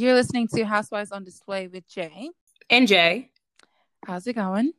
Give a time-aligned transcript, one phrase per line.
[0.00, 2.30] You're listening to Housewives on Display with Jay.
[2.70, 3.28] And Jay.
[4.06, 4.72] How's it going?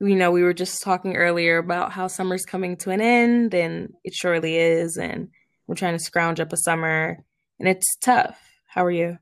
[0.00, 3.92] You know, we were just talking earlier about how summer's coming to an end, and
[4.02, 4.96] it surely is.
[4.96, 5.28] And
[5.66, 7.22] we're trying to scrounge up a summer,
[7.60, 8.40] and it's tough.
[8.64, 9.18] How are you?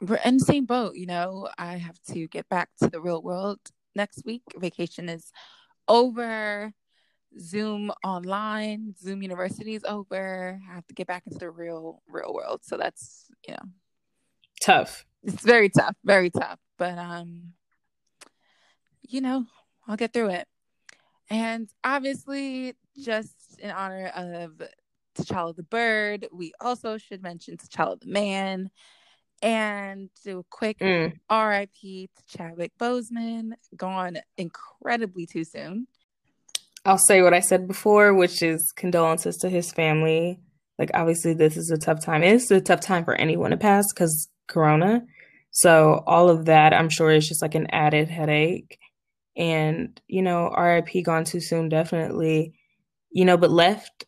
[0.00, 0.96] We're in the same boat.
[0.96, 3.58] You know, I have to get back to the real world
[3.94, 4.44] next week.
[4.56, 5.30] Vacation is
[5.88, 6.72] over.
[7.38, 10.58] Zoom online, Zoom University is over.
[10.70, 12.60] I have to get back into the real, real world.
[12.62, 13.68] So that's, you know,
[14.66, 15.04] tough.
[15.22, 16.58] It's very tough, very tough.
[16.78, 17.54] But um,
[19.02, 19.46] you know,
[19.86, 20.48] I'll get through it.
[21.30, 24.62] And obviously, just in honor of
[25.18, 28.70] T'Challa the bird, we also should mention T'Challa the man
[29.42, 31.12] and do a quick mm.
[31.30, 35.86] RIP to Chadwick Boseman, gone incredibly too soon.
[36.84, 40.40] I'll say what I said before, which is condolences to his family.
[40.78, 42.22] Like, obviously, this is a tough time.
[42.22, 45.04] It's a tough time for anyone to pass because Corona.
[45.50, 48.78] So, all of that, I'm sure, is just like an added headache.
[49.36, 52.54] And, you know, RIP gone too soon, definitely,
[53.10, 54.04] you know, but left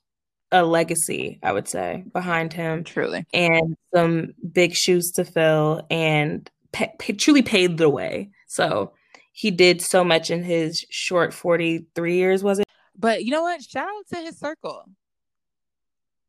[0.50, 2.84] a legacy, I would say, behind him.
[2.84, 3.26] Truly.
[3.32, 8.30] And some big shoes to fill and pa- truly paved the way.
[8.46, 8.92] So,
[9.32, 12.66] he did so much in his short 43 years, was it?
[12.98, 13.62] But you know what?
[13.62, 14.84] Shout out to his circle.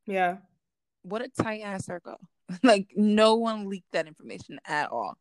[0.06, 0.36] Yeah.
[1.02, 2.20] What a tight ass circle.
[2.62, 5.16] like no one leaked that information at all.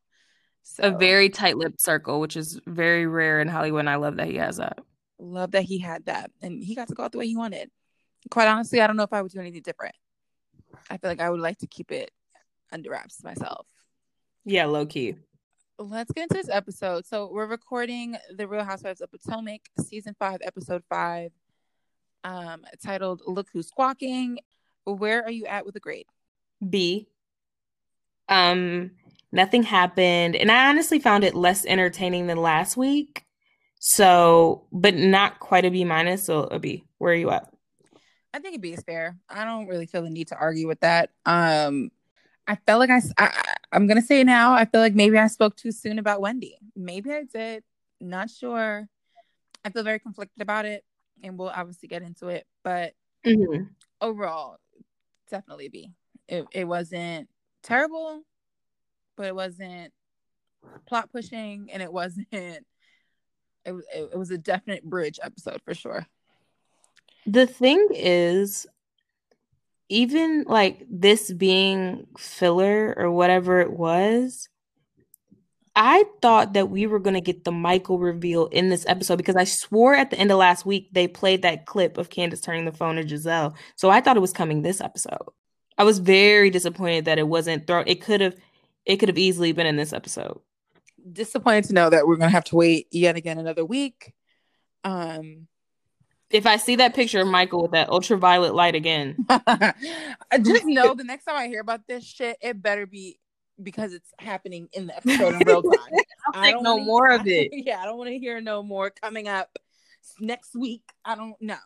[0.64, 3.82] So, a very tight-lipped circle, which is very rare in Hollywood.
[3.82, 4.80] And I love that he has that.
[5.18, 7.70] Love that he had that, and he got to go out the way he wanted.
[8.30, 9.96] Quite honestly, I don't know if I would do anything different.
[10.90, 12.12] I feel like I would like to keep it
[12.72, 13.68] under wraps myself.
[14.46, 15.16] Yeah, low key.
[15.78, 17.06] Let's get into this episode.
[17.06, 21.32] So we're recording The Real Housewives of Potomac, season five, episode five,
[22.24, 24.40] um, titled "Look Who's Squawking."
[24.86, 26.08] Where are you at with the grade?
[26.68, 27.08] B.
[28.30, 28.92] Um,
[29.32, 33.26] nothing happened, and I honestly found it less entertaining than last week.
[33.80, 36.86] So, but not quite a B minus, so a B.
[36.98, 37.52] Where are you at?
[38.34, 39.18] I think a B is fair.
[39.30, 41.10] I don't really feel the need to argue with that.
[41.26, 41.92] Um,
[42.48, 44.54] I felt like I, I I'm gonna say now.
[44.54, 46.58] I feel like maybe I spoke too soon about Wendy.
[46.76, 47.64] Maybe I did.
[48.02, 48.88] Not sure.
[49.64, 50.84] I feel very conflicted about it,
[51.23, 52.45] and we'll obviously get into it.
[52.64, 52.94] But
[53.26, 53.64] mm-hmm.
[54.02, 54.58] overall,
[55.30, 55.92] definitely B.
[56.28, 57.30] It it wasn't
[57.64, 58.21] terrible,
[59.15, 59.92] but it wasn't
[60.87, 62.27] plot pushing, and it wasn't.
[63.65, 66.08] It, it, it was a definite bridge episode for sure.
[67.25, 68.65] The thing is,
[69.89, 74.47] even like this being filler or whatever it was,
[75.76, 79.36] I thought that we were going to get the Michael reveal in this episode because
[79.36, 82.65] I swore at the end of last week they played that clip of Candace turning
[82.65, 83.55] the phone to Gizelle.
[83.76, 85.30] So I thought it was coming this episode.
[85.80, 87.86] I was very disappointed that it wasn't thrown.
[87.88, 88.36] It could have,
[88.86, 90.40] it could have easily been in this episode.
[91.12, 94.14] Disappointed to know that we're gonna have to wait yet again another week.
[94.84, 95.48] Um,
[96.30, 99.73] if I see that picture of Michael with that ultraviolet light again, I
[100.42, 103.18] just know the next time I hear about this shit, it better be
[103.64, 105.80] because it's happening in the episode in real time.
[106.34, 107.52] I don't know more of it.
[107.54, 109.58] Yeah, I don't want to hear no more coming up
[110.20, 110.84] next week.
[111.06, 111.58] I don't know.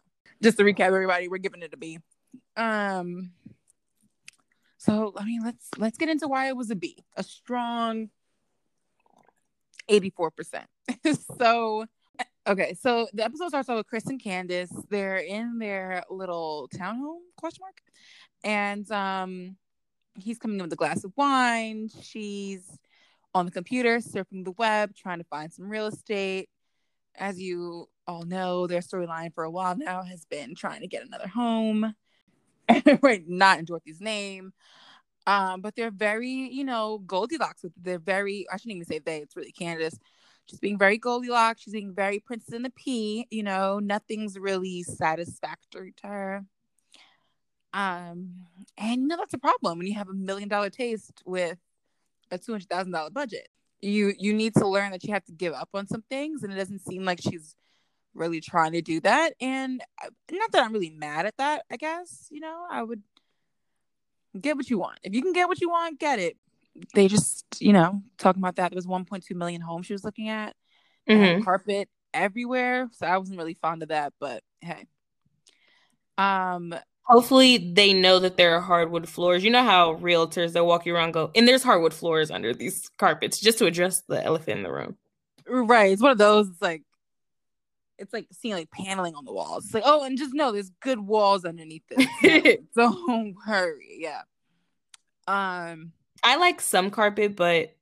[0.41, 1.99] Just to recap, everybody, we're giving it a B.
[2.55, 3.31] Um,
[4.83, 8.09] so I mean, let's let's get into why it was a B, a strong
[9.87, 10.67] eighty-four percent.
[11.39, 11.85] so,
[12.45, 14.71] okay, so the episode starts off with Chris and Candace.
[14.89, 17.77] They're in their little townhome question mark,
[18.43, 19.55] and um,
[20.15, 21.89] he's coming in with a glass of wine.
[22.01, 22.77] She's
[23.33, 26.49] on the computer surfing the web, trying to find some real estate.
[27.15, 31.05] As you all know, their storyline for a while now has been trying to get
[31.05, 31.95] another home.
[33.01, 34.53] right, not in Dorothy's name.
[35.25, 37.63] Um, but they're very, you know, Goldilocks.
[37.81, 39.97] They're very, I shouldn't even say they, it's really Candace.
[40.45, 41.61] She's being very Goldilocks.
[41.61, 43.27] She's being very Princess in the Pea.
[43.29, 46.45] You know, nothing's really satisfactory to her.
[47.73, 48.45] Um,
[48.77, 51.57] and you know, that's a problem when you have a million dollar taste with
[52.29, 53.47] a two hundred thousand dollar budget.
[53.81, 56.53] You you need to learn that you have to give up on some things, and
[56.53, 57.55] it doesn't seem like she's
[58.13, 59.33] really trying to do that.
[59.41, 63.01] And uh, not that I'm really mad at that, I guess, you know, I would
[64.39, 64.99] get what you want.
[65.03, 66.37] If you can get what you want, get it.
[66.95, 68.71] They just, you know, talking about that.
[68.71, 70.55] There was 1.2 million homes she was looking at,
[71.07, 71.43] mm-hmm.
[71.43, 72.89] carpet everywhere.
[72.93, 74.87] So I wasn't really fond of that, but hey.
[76.17, 76.73] Um,
[77.03, 79.43] hopefully they know that there are hardwood floors.
[79.43, 82.89] You know how realtors that walk you around go, and there's hardwood floors under these
[82.97, 84.97] carpets just to address the elephant in the room.
[85.47, 85.91] Right.
[85.91, 86.49] It's one of those.
[86.49, 86.83] It's like
[87.97, 89.65] it's like seeing like paneling on the walls.
[89.65, 92.57] It's like, oh, and just know there's good walls underneath this.
[92.73, 93.97] So don't worry.
[93.99, 94.21] Yeah.
[95.27, 95.93] Um
[96.23, 97.75] I like some carpet, but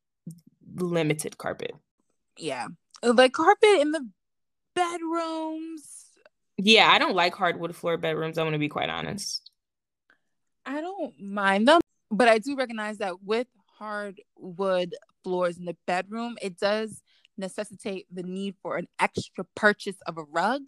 [0.75, 1.73] limited carpet.
[2.37, 2.67] Yeah.
[3.03, 4.07] Like carpet in the
[4.75, 6.07] bedrooms.
[6.57, 8.37] Yeah, I don't like hardwood floor bedrooms.
[8.37, 9.49] I'm going to be quite honest.
[10.65, 11.81] I don't mind them,
[12.11, 13.47] but I do recognize that with
[13.79, 17.01] hardwood floors in the bedroom, it does
[17.37, 20.61] necessitate the need for an extra purchase of a rug.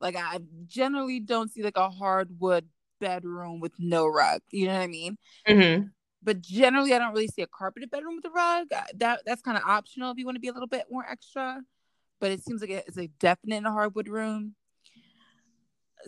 [0.00, 2.68] Like I generally don't see like a hardwood
[3.00, 4.40] bedroom with no rug.
[4.50, 5.16] You know what I mean?
[5.46, 5.86] Mm-hmm.
[6.22, 8.68] But generally, I don't really see a carpeted bedroom with a rug.
[8.96, 11.60] That that's kind of optional if you want to be a little bit more extra.
[12.20, 14.54] But it seems like it's a definite in a hardwood room.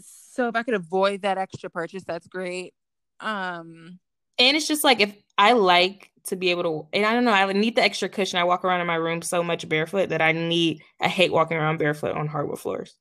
[0.00, 2.74] So if I could avoid that extra purchase, that's great.
[3.20, 3.98] Um,
[4.38, 7.32] and it's just like if I like to be able to, and I don't know,
[7.32, 8.38] I need the extra cushion.
[8.38, 10.82] I walk around in my room so much barefoot that I need.
[11.00, 12.96] I hate walking around barefoot on hardwood floors.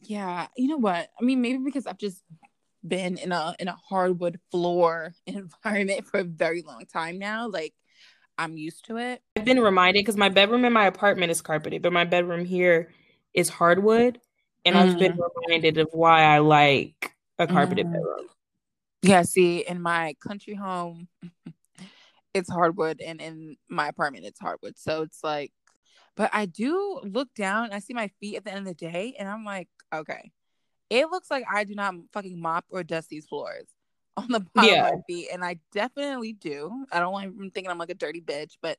[0.00, 1.10] Yeah, you know what?
[1.20, 2.22] I mean, maybe because I've just
[2.86, 7.48] been in a in a hardwood floor environment for a very long time now.
[7.48, 7.74] Like
[8.38, 9.22] I'm used to it.
[9.36, 12.92] I've been reminded because my bedroom in my apartment is carpeted, but my bedroom here
[13.34, 14.20] is hardwood.
[14.64, 14.78] And mm.
[14.78, 15.28] I've been mm.
[15.36, 17.92] reminded of why I like a carpeted mm.
[17.92, 18.26] bedroom.
[19.06, 21.08] Yeah, see, in my country home,
[22.34, 24.76] it's hardwood, and in my apartment, it's hardwood.
[24.76, 25.52] So it's like,
[26.16, 29.14] but I do look down, I see my feet at the end of the day,
[29.18, 30.32] and I'm like, okay,
[30.90, 33.66] it looks like I do not fucking mop or dust these floors
[34.16, 34.88] on the bottom yeah.
[34.88, 36.86] of my feet, and I definitely do.
[36.90, 38.76] I don't want even thinking I'm like a dirty bitch, but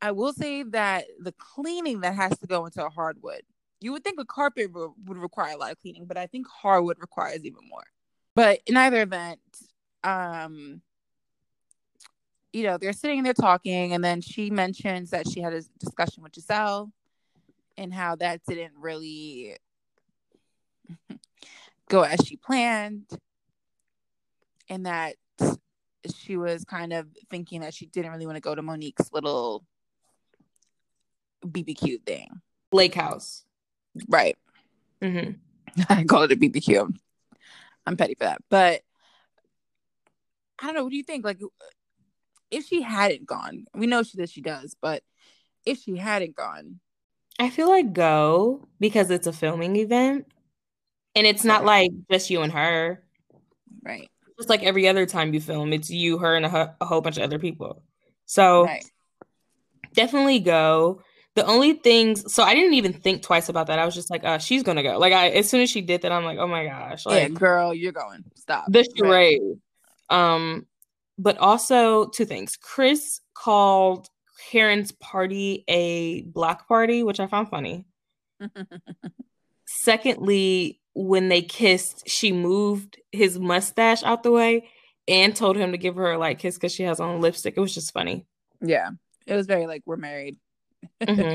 [0.00, 3.42] I will say that the cleaning that has to go into a hardwood,
[3.80, 6.48] you would think a carpet re- would require a lot of cleaning, but I think
[6.48, 7.84] hardwood requires even more.
[8.34, 9.40] But in either event,
[10.04, 10.80] um,
[12.52, 16.22] you know, they're sitting there talking, and then she mentions that she had a discussion
[16.22, 16.90] with Gizelle
[17.76, 19.56] and how that didn't really
[21.88, 23.06] go as she planned
[24.68, 25.16] and that
[26.14, 29.64] she was kind of thinking that she didn't really want to go to Monique's little
[31.46, 32.28] BBQ thing.
[32.72, 33.44] Lake house.
[34.08, 34.36] Right.
[35.00, 35.82] Mm-hmm.
[35.88, 36.94] I call it a BBQ.
[37.86, 38.42] I'm petty for that.
[38.48, 38.82] But
[40.60, 40.84] I don't know.
[40.84, 41.24] What do you think?
[41.24, 41.40] Like,
[42.50, 45.02] if she hadn't gone, we know she that she does, but
[45.64, 46.80] if she hadn't gone,
[47.38, 50.26] I feel like go because it's a filming event.
[51.14, 53.02] And it's not like just you and her.
[53.82, 54.08] Right.
[54.38, 57.16] Just like every other time you film, it's you, her, and a, a whole bunch
[57.16, 57.82] of other people.
[58.26, 58.84] So right.
[59.92, 61.02] definitely go.
[61.34, 63.78] The only things, so I didn't even think twice about that.
[63.78, 64.98] I was just like, uh, she's gonna go.
[64.98, 67.28] Like, I as soon as she did that, I'm like, oh my gosh, like, yeah,
[67.28, 68.24] girl, you're going.
[68.34, 69.40] Stop the charade.
[70.10, 70.34] Right.
[70.34, 70.66] Um,
[71.18, 72.56] but also two things.
[72.56, 74.08] Chris called
[74.50, 77.86] Karen's party a block party, which I found funny.
[79.66, 84.68] Secondly, when they kissed, she moved his mustache out the way
[85.08, 87.54] and told him to give her a like kiss because she has on lipstick.
[87.56, 88.26] It was just funny.
[88.60, 88.90] Yeah,
[89.26, 90.36] it was very like we're married.
[91.00, 91.34] Mm-hmm.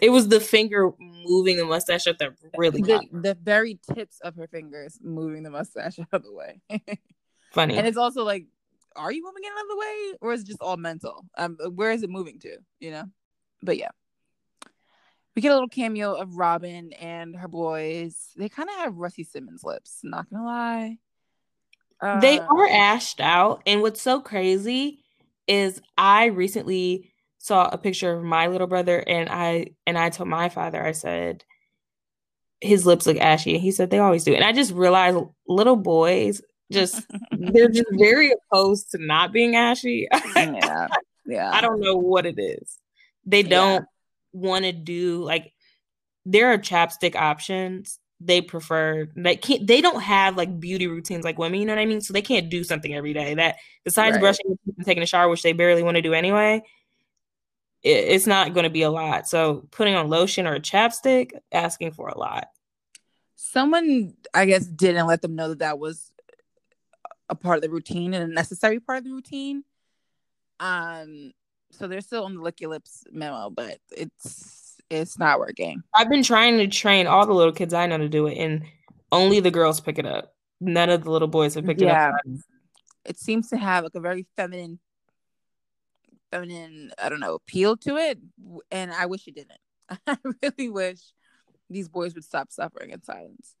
[0.00, 4.34] It was the finger moving the mustache at the really the, the, very tips of
[4.36, 6.60] her fingers moving the mustache out of the way.
[7.52, 8.46] funny, and it's also like,
[8.96, 11.24] are you moving it out of the way, or is it just all mental?
[11.36, 12.56] Um, where is it moving to?
[12.80, 13.04] You know,
[13.62, 13.90] but yeah
[15.34, 18.28] we get a little cameo of Robyn and her boys.
[18.36, 20.98] They kind of have Rusty Simmons lips, not gonna lie.
[22.00, 23.62] Uh, they are ashed out.
[23.66, 25.04] And what's so crazy
[25.46, 27.11] is I recently
[27.42, 30.92] saw a picture of my little brother and I and I told my father, I
[30.92, 31.44] said,
[32.60, 33.54] his lips look ashy.
[33.54, 34.32] And he said they always do.
[34.32, 35.18] And I just realized
[35.48, 40.06] little boys just they're just very opposed to not being ashy.
[40.36, 40.86] yeah.
[41.26, 41.50] Yeah.
[41.52, 42.78] I don't know what it is.
[43.26, 43.86] They don't
[44.32, 45.52] want to do like
[46.24, 51.38] there are chapstick options they prefer they can't they don't have like beauty routines like
[51.38, 54.14] women you know what i mean so they can't do something every day that besides
[54.14, 54.20] right.
[54.20, 56.62] brushing and taking a shower which they barely want to do anyway
[57.82, 61.32] it, it's not going to be a lot so putting on lotion or a chapstick
[61.52, 62.48] asking for a lot
[63.36, 66.10] someone i guess didn't let them know that that was
[67.28, 69.64] a part of the routine and a necessary part of the routine
[70.60, 71.32] um
[71.72, 75.82] so they're still on the lick your lips memo, but it's it's not working.
[75.94, 78.64] I've been trying to train all the little kids I know to do it, and
[79.10, 80.34] only the girls pick it up.
[80.60, 82.08] None of the little boys have picked yeah.
[82.08, 82.40] it up.
[83.04, 84.78] It seems to have like a very feminine,
[86.32, 88.18] feminine, I don't know, appeal to it,
[88.70, 89.60] and I wish it didn't.
[90.06, 91.00] I really wish
[91.70, 93.54] these boys would stop suffering in silence.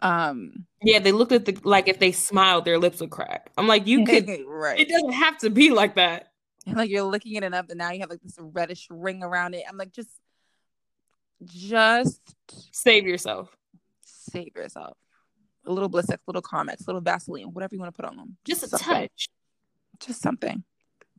[0.00, 3.50] Um, yeah, they looked at the like if they smiled, their lips would crack.
[3.56, 4.78] I'm like, you could, right?
[4.78, 6.28] It doesn't have to be like that
[6.68, 9.54] and like you're licking it enough and now you have like this reddish ring around
[9.54, 9.64] it.
[9.68, 10.10] I'm like, just
[11.44, 12.20] just
[12.72, 13.56] save yourself.
[14.04, 14.96] Save yourself.
[15.66, 18.36] A little Blistex, little Carmex, little Vaseline, whatever you want to put on them.
[18.44, 19.28] Just a touch.
[20.00, 20.64] Just something.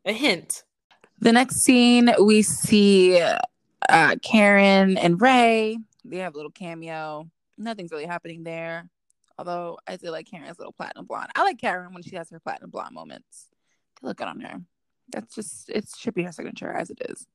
[0.05, 0.63] A hint.
[1.21, 3.21] The next scene, we see
[3.89, 5.77] uh, Karen and Ray.
[6.05, 7.29] They have a little cameo.
[7.57, 8.89] Nothing's really happening there.
[9.37, 11.29] Although I do like Karen's little platinum blonde.
[11.35, 13.47] I like Karen when she has her platinum blonde moments.
[14.01, 14.61] They look good on her.
[15.11, 17.25] That's just it should be her signature as it is.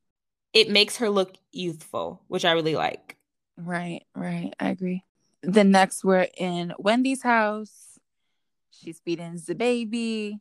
[0.52, 3.16] It makes her look youthful, which I really like.
[3.56, 4.52] Right, right.
[4.60, 5.04] I agree.
[5.42, 7.98] Then next we're in Wendy's house.
[8.70, 10.40] She's feeding the baby.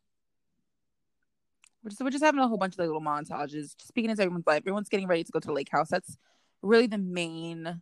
[1.84, 4.22] We're just, we're just having a whole bunch of like little montages, just speaking into
[4.24, 4.58] everyone's life.
[4.63, 5.90] Everyone's getting ready to go to the lake house.
[5.90, 6.18] That's
[6.62, 7.82] really the main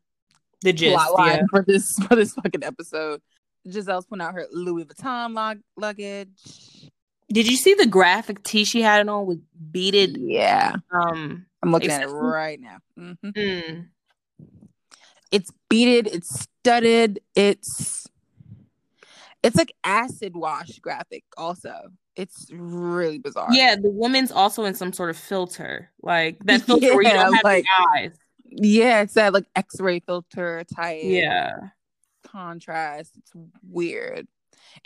[0.62, 0.96] The gist.
[0.96, 1.43] plot line Yeah.
[1.51, 3.22] for this for this fucking episode.
[3.67, 6.89] Gizelle's putting out her Louis Vuitton lug- luggage.
[7.31, 9.39] Did you see the graphic tee she had it on with
[9.72, 12.77] beaded Yeah, um I'm looking at it right now.
[12.98, 13.17] Mhm.
[13.24, 13.88] mm,
[15.31, 16.08] It's beaded.
[16.13, 17.22] It's studded.
[17.36, 18.08] It's
[19.43, 21.24] it's like acid wash graphic.
[21.38, 21.74] Also,
[22.15, 23.48] it's really bizarre.
[23.51, 25.89] Yeah, the woman's also in some sort of filter.
[26.01, 28.17] Like that filter where you Yeah, don't have like- eyes.
[28.45, 29.01] yeah.
[29.01, 31.01] It's that like X-ray filter type.
[31.03, 31.51] Yeah.
[32.24, 33.17] contrast.
[33.17, 33.31] It's
[33.67, 34.27] weird.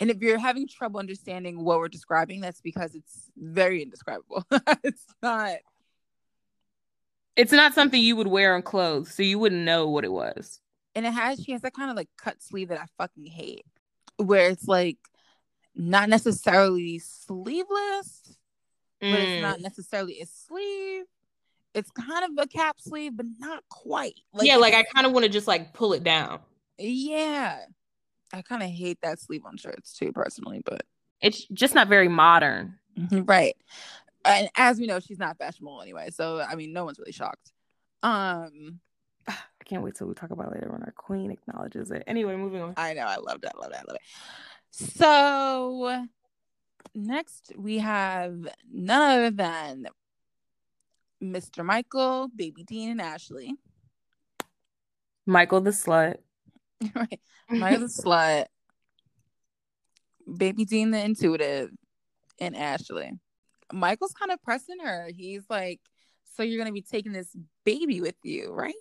[0.00, 4.44] And if you're having trouble understanding what we're describing, that's because it's very indescribable.
[4.82, 5.56] it's not.
[7.36, 10.60] It's not something you would wear on clothes, so you wouldn't know what it was.
[10.94, 13.66] And it has, she has that kind of like cut sleeve that I fucking hate,
[14.18, 14.98] where it's like
[15.74, 18.36] not necessarily sleeveless,
[19.00, 19.42] but it's Mm.
[19.42, 21.04] not necessarily a sleeve.
[21.74, 24.14] It's kind of a cap sleeve, but not quite.
[24.32, 26.40] Like, yeah, like I kind of want to just like pull it down.
[26.78, 27.60] yeah.
[28.32, 30.82] I kind of hate that sleeve on shirts too, personally, but
[31.20, 32.76] It's just not very modern.
[33.12, 33.54] right.
[34.24, 36.08] And as we know, she's not fashionable anyway.
[36.10, 37.52] So I mean, no one's really shocked.
[38.02, 38.80] Um, I
[39.66, 42.04] can't wait till we talk about later when our queen acknowledges it.
[42.06, 42.74] Anyway, moving on.
[42.76, 44.02] I know, I love that, love that, love it.
[44.70, 46.06] So
[46.94, 49.88] next we have none other than
[51.22, 51.64] Mr.
[51.64, 53.54] Michael, Baby Dean, and Ashley.
[55.26, 56.18] Michael the slut.
[56.94, 57.20] right.
[57.50, 58.46] Michael the slut,
[60.36, 61.70] Baby Dean the intuitive,
[62.38, 63.12] and Ashley.
[63.72, 65.10] Michael's kind of pressing her.
[65.12, 65.80] He's like,
[66.36, 68.74] "So you're gonna be taking this baby with you, right?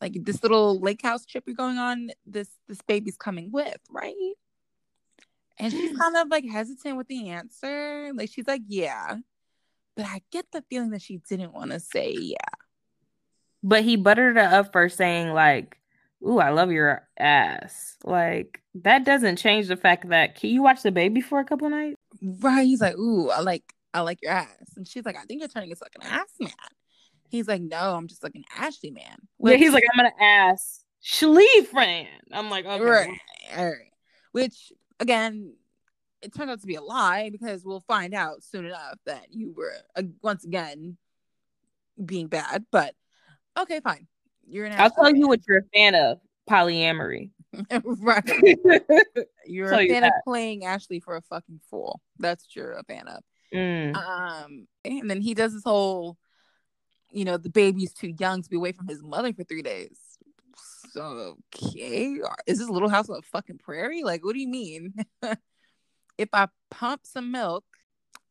[0.00, 2.10] Like this little lake house trip you're going on.
[2.26, 4.14] This this baby's coming with, right?"
[5.58, 8.12] And she's kind of like hesitant with the answer.
[8.14, 9.16] Like she's like, "Yeah,"
[9.96, 12.36] but I get the feeling that she didn't want to say yeah.
[13.62, 15.78] But he buttered her up first saying like,
[16.22, 20.82] "Ooh, I love your ass." Like that doesn't change the fact that can you watch
[20.82, 21.96] the baby for a couple nights?
[22.22, 22.64] Right.
[22.64, 24.48] He's like, ooh, I like I like your ass.
[24.76, 26.52] And she's like, I think you're turning into like an ass man.
[27.28, 29.16] He's like, no, I'm just like an Ashley man.
[29.38, 32.84] Yeah, he's like, "I'm gonna ask Shlee friend." I'm like, okay.
[32.84, 33.18] right,
[33.56, 33.92] all right.
[34.32, 35.54] Which again,
[36.22, 39.52] it turns out to be a lie because we'll find out soon enough that you
[39.56, 40.96] were uh, once again
[42.04, 42.66] being bad.
[42.70, 42.94] But
[43.58, 44.06] okay, fine.
[44.48, 46.18] You're an I'll tell you what you're a fan of:
[46.48, 47.30] polyamory.
[47.84, 48.24] right.
[49.46, 52.00] You're a you fan of playing Ashley for a fucking fool.
[52.18, 53.22] That's what you're a fan of.
[53.54, 53.96] Mm.
[53.96, 56.16] Um, and then he does this whole,
[57.10, 59.98] you know, the baby's too young to be away from his mother for three days.
[60.90, 64.02] So okay, is this Little House on a fucking prairie?
[64.02, 64.94] Like, what do you mean?
[66.18, 67.64] if I pump some milk,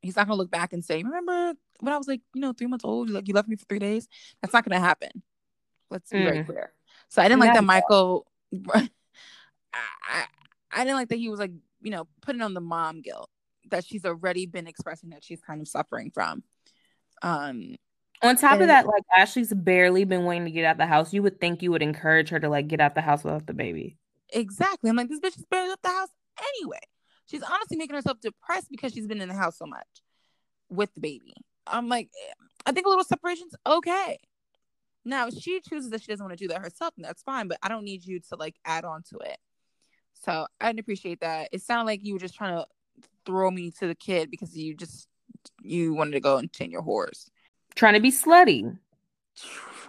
[0.01, 2.67] he's not gonna look back and say, "Remember when I was like, you know, three
[2.67, 3.09] months old?
[3.09, 4.07] You like you left me for three days."
[4.41, 5.23] That's not gonna happen.
[5.89, 6.45] Let's be very Mm.
[6.45, 6.73] clear.
[7.09, 7.63] So I didn't like that.
[7.63, 8.25] Michael.
[8.73, 8.89] I,
[9.73, 10.25] I
[10.71, 11.51] I didn't like that he was like,
[11.81, 13.29] you know, putting on the mom guilt
[13.69, 16.43] that she's already been expressing that she's kind of suffering from.
[17.21, 17.75] Um,
[18.21, 21.13] On top of that, like Ashley's barely been waiting to get out the house.
[21.13, 23.53] You would think you would encourage her to like get out the house without the
[23.53, 23.97] baby.
[24.33, 24.89] exactly.
[24.89, 26.09] I'm like, this bitch is barely left the house
[26.57, 26.79] anyway.
[27.27, 29.87] She's honestly making herself depressed because she's been in the house so much
[30.69, 31.33] with the baby.
[31.67, 32.09] I'm like,
[32.65, 34.19] I think a little separation's okay.
[35.03, 37.59] Now, she chooses that she doesn't want to do that herself, and that's fine, but
[37.61, 39.37] I don't need you to like add on to it.
[40.13, 41.49] So I didn't appreciate that.
[41.51, 42.65] It sounded like you were just trying to
[43.25, 45.07] throw me to the kid because you just
[45.61, 47.29] you wanted to go and chain your horse.
[47.75, 48.77] Trying to be slutty.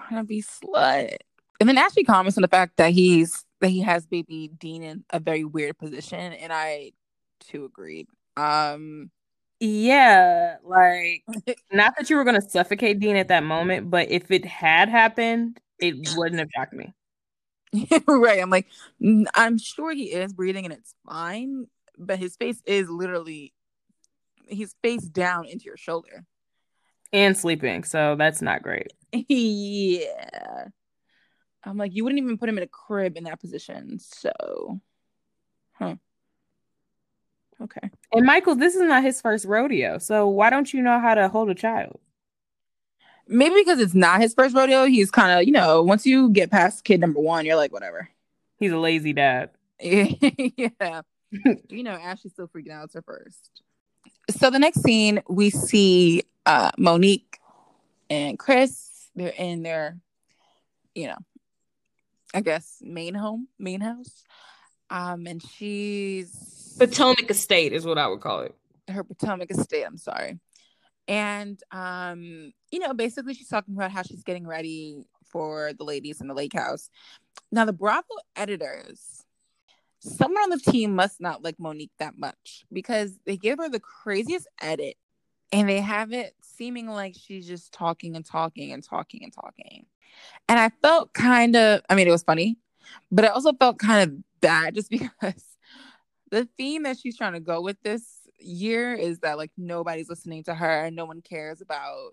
[0.09, 1.17] trying to be slut.
[1.61, 5.05] And then Ashley comments on the fact that he's that he has baby Dean in
[5.11, 6.93] a very weird position, and I
[7.41, 8.09] too agreed.
[8.37, 9.11] Um,
[9.61, 11.25] Yeah, like
[11.73, 15.59] not that you were gonna suffocate Dean at that moment, but if it had happened,
[15.79, 16.93] it wouldn't have shocked me.
[18.07, 18.41] right.
[18.41, 18.67] I'm like,
[19.35, 21.67] I'm sure he is breathing and it's fine,
[21.99, 23.53] but his face is literally
[24.49, 26.25] he's face down into your shoulder.
[27.13, 28.93] And sleeping, so that's not great.
[29.13, 30.67] yeah.
[31.65, 33.99] I'm like, you wouldn't even put him in a crib in that position.
[33.99, 34.81] So,
[35.73, 35.97] huh.
[37.61, 37.91] Okay.
[38.13, 39.99] And Michael, this is not his first rodeo.
[39.99, 41.99] So why don't you know how to hold a child?
[43.27, 44.85] Maybe because it's not his first rodeo.
[44.85, 48.09] He's kind of, you know, once you get past kid number one, you're like, whatever.
[48.59, 49.51] He's a lazy dad.
[49.81, 51.03] yeah.
[51.69, 52.85] you know, Ashley's still freaking out.
[52.85, 53.63] It's her first.
[54.31, 57.39] So the next scene, we see uh, Monique
[58.11, 59.09] and Chris.
[59.15, 59.97] They're in their,
[60.95, 61.19] you know,
[62.35, 64.25] I guess main home, main house.
[64.91, 68.55] Um, and she's Potomac Estate is what I would call it.
[68.89, 69.85] Her Potomac Estate.
[69.85, 70.39] I'm sorry.
[71.09, 76.21] And um, you know, basically she's talking about how she's getting ready for the ladies
[76.21, 76.91] in the lake house.
[77.51, 79.16] Now the Bravo editors,
[80.07, 83.81] someone on the team must not like Monique that much because they give her the
[83.81, 84.97] craziest edit
[85.53, 89.87] and they have it seeming like she's just talking and talking and talking and talking.
[90.49, 92.57] And I felt kind of, I mean, it was funny,
[93.11, 95.57] but I also felt kind of bad just because
[96.31, 98.05] the theme that she's trying to go with this
[98.39, 102.11] year is that like nobody's listening to her, and no one cares about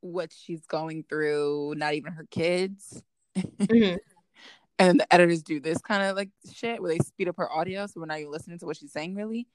[0.00, 3.02] what she's going through, not even her kids.
[3.34, 3.96] Mm-hmm.
[4.78, 7.86] And the editors do this kind of like shit where they speed up her audio
[7.86, 9.46] so we're not even listening to what she's saying really.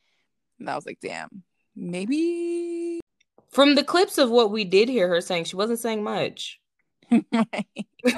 [0.59, 1.43] And I was like, damn,
[1.75, 2.99] maybe
[3.49, 6.59] from the clips of what we did hear her saying, she wasn't saying much.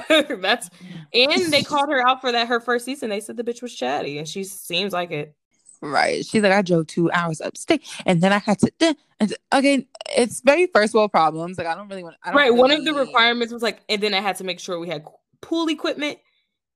[0.08, 0.68] That's
[1.14, 3.10] and they called her out for that her first season.
[3.10, 5.34] They said the bitch was chatty, and she seems like it.
[5.80, 6.26] Right.
[6.26, 8.96] She's like, I drove two hours upstate, and then I had to.
[9.20, 11.56] And okay, it's very first world problems.
[11.56, 12.16] Like I don't really want.
[12.22, 12.46] I don't right.
[12.46, 12.58] Really...
[12.58, 15.04] One of the requirements was like, and then I had to make sure we had
[15.40, 16.18] pool equipment.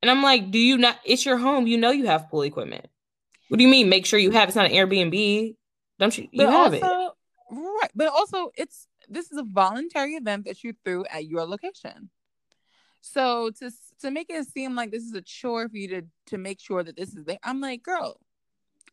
[0.02, 0.98] And I'm like, do you not?
[1.04, 1.66] It's your home.
[1.66, 2.86] You know you have pool equipment.
[3.48, 3.88] What do you mean?
[3.88, 4.48] Make sure you have.
[4.48, 5.56] It's not an Airbnb.
[5.98, 6.28] Don't you?
[6.30, 7.12] You but have also, it.
[7.50, 7.90] Right.
[7.94, 12.10] But also, it's this is a voluntary event that you threw at your location.
[13.00, 13.70] So to
[14.00, 16.82] to make it seem like this is a chore for you to to make sure
[16.82, 18.18] that this is there, I'm like, girl,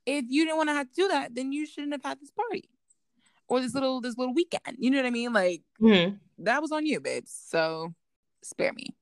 [0.05, 2.32] if you didn't want to have to do that, then you shouldn't have had this
[2.32, 2.69] party
[3.47, 4.78] or this little this little weekend.
[4.80, 5.34] You know what I mean?
[5.34, 6.15] Like mm-hmm.
[6.39, 7.34] that was on you, babes.
[7.47, 7.93] So
[8.43, 8.95] spare me.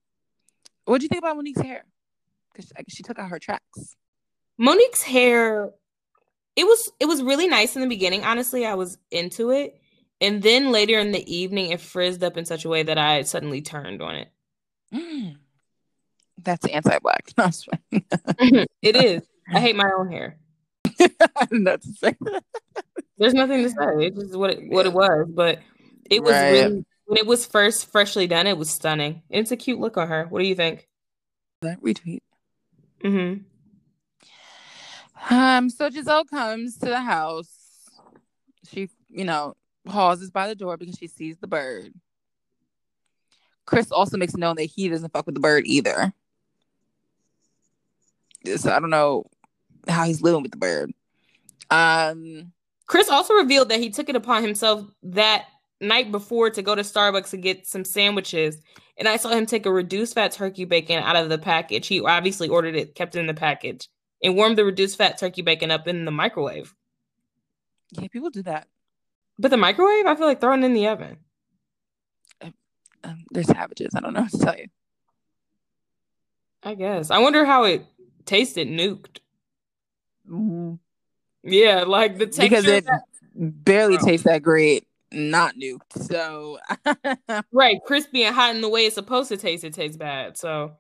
[0.90, 1.86] What do you think about Monique's hair?
[2.52, 3.96] Because she, she took out her tracks.
[4.58, 5.70] Monique's hair,
[6.56, 8.26] it was it was really nice in the beginning.
[8.26, 9.80] Honestly, I was into it,
[10.20, 13.22] and then later in the evening, it frizzed up in such a way that I
[13.22, 14.30] suddenly turned on it.
[14.92, 15.36] Mm.
[16.42, 17.34] That's anti-black.
[18.82, 19.22] it is.
[19.54, 20.38] I hate my own hair.
[21.00, 22.16] I didn't know to say
[23.20, 24.08] There's nothing to say.
[24.08, 25.60] It's just what it, what it was, but
[26.10, 26.52] it was right.
[26.52, 28.46] really when it was first freshly done.
[28.46, 29.24] It was stunning.
[29.32, 30.28] It's a cute look on her.
[30.30, 30.88] What do you think?
[31.64, 32.20] That retweet.
[33.04, 33.42] Mm-hmm.
[35.34, 35.70] Um.
[35.72, 37.50] So Gizelle comes to the house.
[38.72, 41.94] She, you know, pauses by the door because she sees the bird.
[43.66, 46.14] Chris also makes it known that he doesn't fuck with the bird either.
[48.56, 49.26] So I don't know
[49.88, 50.92] how he's living with the bird.
[51.72, 52.54] Um,
[52.86, 55.48] Chris also revealed that he took it upon himself that
[55.82, 58.62] night before to go to Starbucks and get some sandwiches.
[58.98, 61.88] And I saw him take a reduced fat turkey bacon out of the package.
[61.88, 63.88] He obviously ordered it, kept it in the package,
[64.22, 66.74] and warmed the reduced fat turkey bacon up in the microwave.
[67.92, 68.68] Yeah, people do that.
[69.38, 71.18] But the microwave, I feel like throwing in the oven
[73.04, 73.94] um, they're savages.
[73.96, 74.68] I don't know what to tell you.
[76.64, 77.12] I guess.
[77.12, 77.86] I wonder how it
[78.26, 79.20] tasted nuked.
[80.30, 80.76] Mm-hmm.
[81.44, 83.04] Yeah, like the texture because it that-
[83.36, 84.06] barely oh.
[84.06, 86.08] tastes that great not nuked.
[86.08, 86.60] So
[87.52, 89.64] right, crispy and hot in the way it's supposed to taste.
[89.64, 90.38] It tastes bad.
[90.38, 90.74] So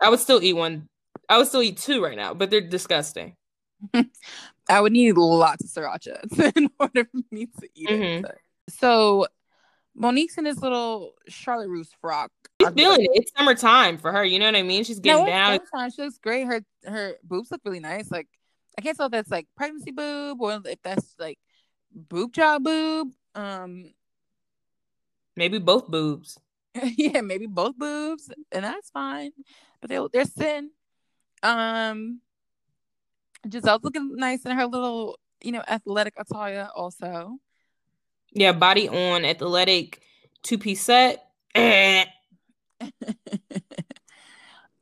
[0.00, 0.88] I would still eat one.
[1.28, 3.36] I would still eat two right now, but they're disgusting.
[4.68, 8.24] I would need lots of sriracha in order for me to eat mm-hmm.
[8.24, 8.38] it.
[8.68, 9.26] So
[9.94, 12.30] Monique's in this little Charlotte Russe frock.
[12.60, 13.10] She's feeling it.
[13.14, 14.24] It's summertime for her.
[14.24, 14.84] You know what I mean?
[14.84, 15.58] She's getting no, down.
[15.66, 15.90] Summertime.
[15.90, 16.46] She looks great.
[16.46, 18.10] Her her boobs look really nice.
[18.10, 18.28] Like
[18.78, 21.38] I can't tell if that's like pregnancy boob or if that's like
[21.94, 23.08] boob job boob.
[23.34, 23.92] Um,
[25.36, 26.38] maybe both boobs.
[26.82, 29.30] yeah, maybe both boobs, and that's fine.
[29.80, 30.70] But they they're thin.
[31.42, 32.20] Um,
[33.46, 37.38] Gizelle's looking nice in her little you know athletic attire also.
[38.32, 40.02] Yeah, body on athletic
[40.42, 41.24] two piece set.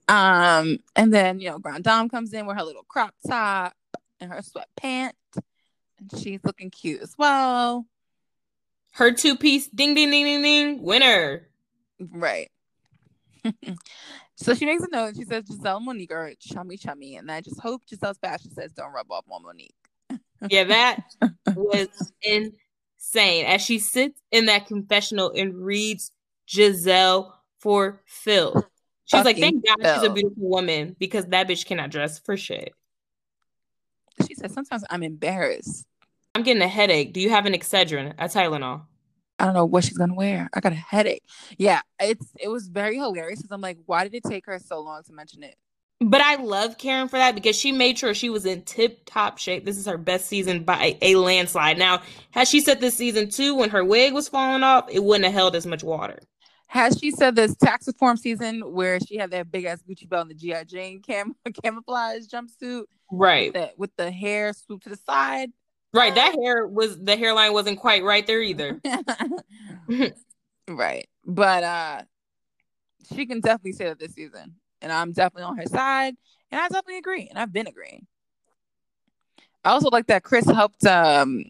[0.09, 3.75] um, and then you know, Grand Dame comes in with her little crop top
[4.21, 5.13] and her sweatpants,
[6.11, 7.87] and she's looking cute as well.
[8.93, 11.49] Her two piece ding ding ding ding ding winner.
[11.99, 12.51] Right.
[14.37, 15.09] so she makes a note.
[15.09, 18.51] and She says Gizelle and Monique are chummy chummy, and I just hope Gizelle's fashion
[18.53, 19.75] says don't rub off on Monique.
[20.49, 21.05] yeah, that
[21.55, 21.89] was
[22.23, 23.47] insane.
[23.47, 26.13] as she sits in that confessional and reads
[26.49, 28.67] Gizelle for Phil.
[29.05, 29.95] She's Fucking like, thank God Phil.
[29.95, 32.73] she's a beautiful woman because that bitch cannot dress for shit.
[34.27, 35.87] She said, sometimes I'm embarrassed.
[36.35, 37.13] I'm getting a headache.
[37.13, 38.83] Do you have an Excedrin, a Tylenol?
[39.39, 40.49] I don't know what she's gonna wear.
[40.55, 41.25] I got a headache.
[41.59, 44.81] Yeah, it's it was very hilarious because I'm like, why did it take her so
[44.81, 45.57] long to mention it?
[46.01, 49.39] But I love Karen for that because she made sure she was in tip top
[49.39, 49.65] shape.
[49.65, 51.79] This is her best season by a landslide.
[51.79, 55.25] Now, had she said this season two when her wig was falling off, it wouldn't
[55.25, 56.19] have held as much water.
[56.69, 60.23] Has she said this tax reform season where she had that big ass Gucci belt
[60.23, 63.53] and the GI Jane cam- camouflage jumpsuit, right?
[63.53, 65.51] With the, with the hair swooped to the side,
[65.93, 66.15] right?
[66.15, 68.81] That hair was the hairline wasn't quite right there either,
[70.69, 71.09] right?
[71.25, 72.03] But uh,
[73.15, 76.15] she can definitely say that this season and I'm definitely on her side.
[76.51, 77.29] And I definitely agree.
[77.29, 78.07] And I've been agreeing.
[79.65, 81.45] I also like that Chris helped um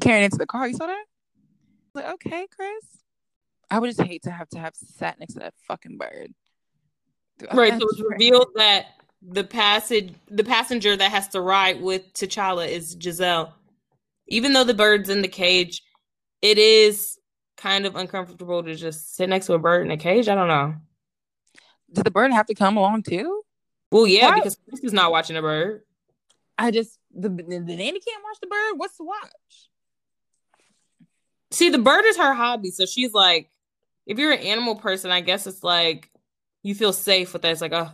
[0.00, 0.68] Karen into the car.
[0.68, 1.04] You saw that?
[1.94, 2.84] Like, okay, Chris.
[3.70, 6.34] I would just hate to have to have sat next to that fucking bird.
[7.54, 7.72] Right.
[7.72, 8.86] So it's revealed that
[9.22, 13.52] the passage the passenger that has to ride with T'Challa is Gizelle.
[14.32, 15.82] Even though the bird's in the cage,
[16.40, 17.18] it is
[17.56, 20.28] kind of uncomfortable to just sit next to a bird in a cage.
[20.28, 20.74] I don't know
[21.92, 23.42] did the bird have to come along too?
[23.90, 24.36] Well, yeah, what?
[24.36, 25.82] because Chris is not watching a bird.
[26.58, 28.74] I just the the nanny can't watch the bird.
[28.76, 29.68] What's to watch?
[31.50, 33.50] See, the bird is her hobby, so she's like,
[34.06, 36.10] if you're an animal person, I guess it's like
[36.62, 37.52] you feel safe with that.
[37.52, 37.90] It's like, oh,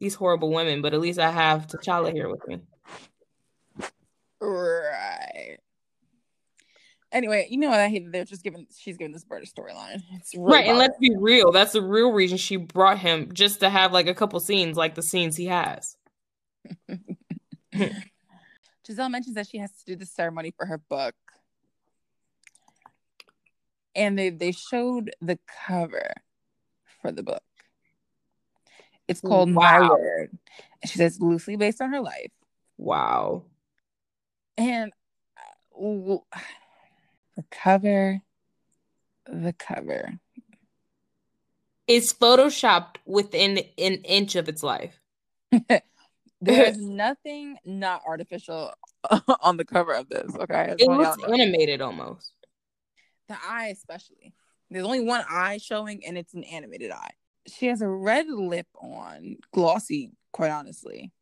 [0.00, 2.60] these horrible women, but at least I have T'Challa here with me.
[4.40, 5.58] Right.
[7.12, 8.04] Anyway, you know what I hate?
[8.04, 10.02] That they're just giving she's giving this bird a storyline.
[10.34, 11.52] Really right, and let's be real.
[11.52, 14.94] That's the real reason she brought him just to have like a couple scenes, like
[14.94, 15.96] the scenes he has.
[18.86, 21.14] Gizelle mentions that she has to do the ceremony for her book.
[23.94, 26.12] And they they showed the cover
[27.00, 27.42] for the book.
[29.08, 29.80] It's called wow.
[29.80, 30.38] My Word.
[30.82, 32.32] And she says loosely based on her life.
[32.76, 33.44] Wow.
[34.58, 34.92] And
[35.36, 36.18] uh,
[37.36, 38.20] the cover.
[39.26, 40.14] The cover.
[41.86, 44.98] Is photoshopped within an inch of its life.
[46.40, 48.72] There's nothing not artificial
[49.40, 50.34] on the cover of this.
[50.34, 52.32] Okay, it looks animated almost.
[53.28, 54.34] The eye, especially.
[54.70, 57.12] There's only one eye showing, and it's an animated eye.
[57.46, 61.12] She has a red lip on, glossy, quite honestly.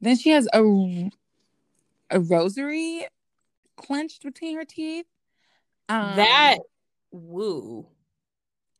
[0.00, 1.10] Then she has a
[2.10, 3.06] a rosary
[3.86, 5.06] clenched between her teeth.
[5.88, 6.58] Um, that
[7.10, 7.86] woo.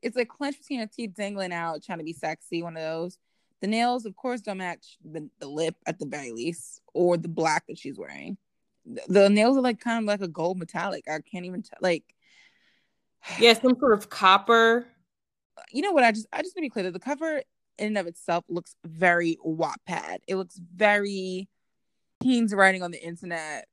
[0.00, 2.62] It's like clenched between her teeth, dangling out, trying to be sexy.
[2.62, 3.18] One of those.
[3.60, 7.28] The nails, of course, don't match the, the lip at the very least, or the
[7.28, 8.36] black that she's wearing.
[8.84, 11.04] The, the nails are like kind of like a gold metallic.
[11.08, 11.78] I can't even tell.
[11.80, 12.04] Like,
[13.38, 14.86] yeah, some sort of copper.
[15.70, 16.02] You know what?
[16.02, 17.42] I just I just to be clear that the cover
[17.78, 20.18] in and of itself looks very Wattpad.
[20.26, 21.48] It looks very
[22.22, 23.66] teens writing on the internet.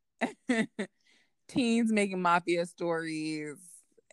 [1.50, 3.58] teens making mafia stories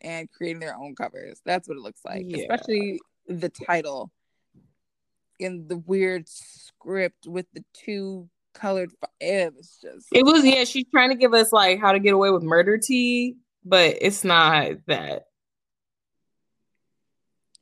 [0.02, 1.40] and creating their own covers.
[1.44, 2.38] That's what it looks like, yeah.
[2.38, 4.10] especially the title
[5.38, 8.90] in the weird script with the two colored.
[9.20, 10.08] It was just.
[10.12, 10.64] It was yeah.
[10.64, 14.24] She's trying to give us like how to get away with murder tea, but it's
[14.24, 15.26] not that.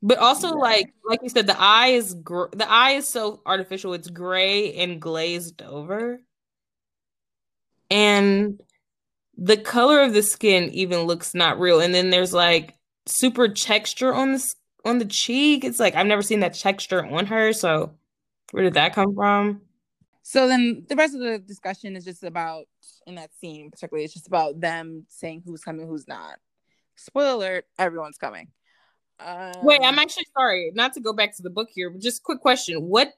[0.02, 0.54] But also, yeah.
[0.54, 3.94] like like you said, the eye is gr- the eye is so artificial.
[3.94, 6.20] It's gray and glazed over,
[7.90, 8.60] and
[9.36, 11.80] the color of the skin even looks not real.
[11.80, 12.74] And then there's like
[13.06, 15.64] super texture on the on the cheek.
[15.64, 17.52] It's like I've never seen that texture on her.
[17.52, 17.94] So
[18.52, 19.62] where did that come from?
[20.22, 22.64] So then the rest of the discussion is just about
[23.06, 26.38] in that scene, particularly, it's just about them saying who's coming, who's not.
[26.96, 28.48] Spoiler alert, everyone's coming.
[29.20, 32.22] Um, Wait, I'm actually sorry, not to go back to the book here, but just
[32.22, 32.78] quick question.
[32.78, 33.12] What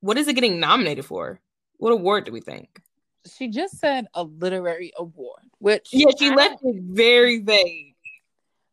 [0.00, 1.40] what is it getting nominated for?
[1.78, 2.80] What award do we think?
[3.26, 7.94] She just said a literary award, which yeah, she I left it very vague.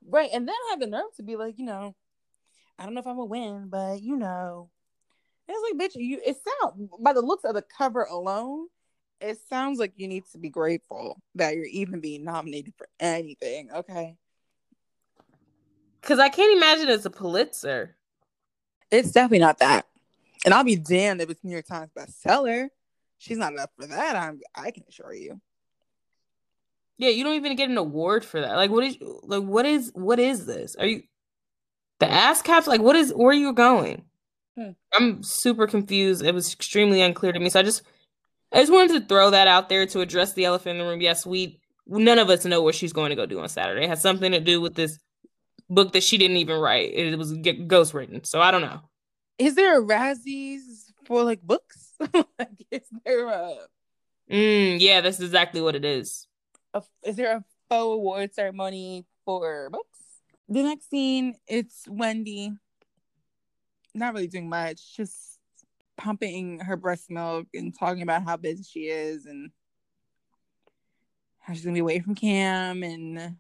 [0.08, 1.96] Right, and then I have the nerve to be like, you know,
[2.80, 4.70] I don't know if I'm gonna win, but you know,
[5.48, 6.22] it's like, bitch, you.
[6.26, 8.68] It sounds by the looks of the cover alone,
[9.20, 13.70] it sounds like you need to be grateful that you're even being nominated for anything.
[13.72, 14.16] Okay,
[16.02, 17.96] because I can't imagine it's a Pulitzer.
[18.90, 19.86] It's definitely not that,
[20.46, 22.70] and I'll be damned if it's New York Times bestseller
[23.18, 24.16] she's not enough for that.
[24.16, 25.40] I'm I can assure you.
[26.98, 28.56] Yeah, you don't even get an award for that.
[28.56, 30.76] Like, what is like what is what is this?
[30.76, 31.04] Are you
[32.00, 32.68] the ASCAPs?
[32.68, 34.06] Like, what is where are you going?
[34.58, 34.72] Hmm.
[34.94, 36.24] I'm super confused.
[36.24, 37.50] It was extremely unclear to me.
[37.50, 37.84] So I just
[38.52, 41.02] I just wanted to throw that out there to address the elephant in the room.
[41.02, 43.86] Yes, we none of us know what she's going to go do on Saturday.
[43.86, 44.98] It has something to do with this
[45.70, 46.92] book that she didn't even write.
[46.94, 47.34] It was
[47.68, 48.24] ghost written.
[48.24, 48.82] So I don't know.
[49.38, 51.87] Is there a Razzies for like books?
[52.40, 53.58] like, is there a
[54.30, 56.28] Mm, yeah, that's exactly what it is.
[56.74, 60.00] A, is there a faux award ceremony for books?
[60.50, 62.52] The next scene, it's Wendy.
[63.94, 65.40] Not really doing much, just
[65.98, 69.50] pumping her breast milk and talking about how busy she is and
[71.40, 73.38] how she's gonna be away from Cam and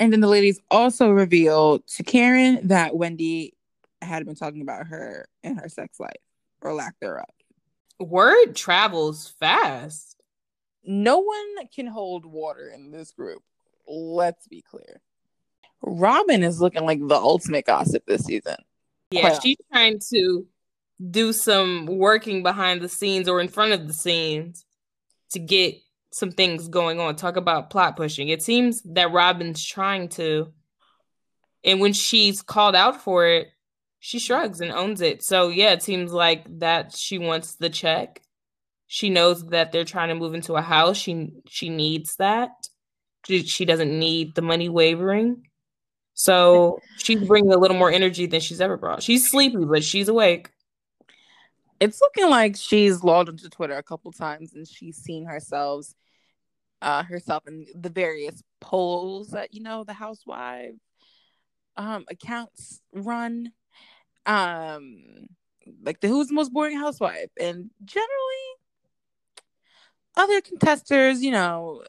[0.00, 3.54] and then the ladies also revealed to Karen that Wendy
[4.02, 6.10] had been talking about her and her sex life
[6.60, 7.24] or lack thereof.
[7.98, 10.16] Word travels fast.
[10.84, 13.42] No one can hold water in this group.
[13.86, 15.00] Let's be clear.
[15.82, 18.56] Robyn is looking like the ultimate gossip this season.
[19.10, 20.46] Yeah, Quite she's trying to
[21.10, 24.64] do some working behind the scenes or in front of the scenes
[25.30, 25.76] to get
[26.12, 27.16] some things going on.
[27.16, 28.28] Talk about plot pushing.
[28.28, 30.52] It seems that Robyn's trying to.
[31.64, 33.48] And when she's called out for it,
[34.04, 35.22] she shrugs and owns it.
[35.22, 38.20] So yeah, it seems like that she wants the check.
[38.86, 40.98] She knows that they're trying to move into a house.
[40.98, 42.50] She she needs that.
[43.26, 45.46] She, doesn't need the money wavering.
[46.12, 49.02] So she's bringing a little more energy than she's ever brought.
[49.02, 50.50] She's sleepy, but she's awake.
[51.80, 55.86] It's looking like she's logged into Twitter a couple times and she's seen herself
[56.82, 60.74] uh herself in the various polls that you know the housewife
[61.78, 63.50] um accounts run
[64.26, 65.26] um
[65.82, 67.30] like the who's the most boring housewife?
[67.38, 68.08] And generally
[70.16, 71.82] other contestants you know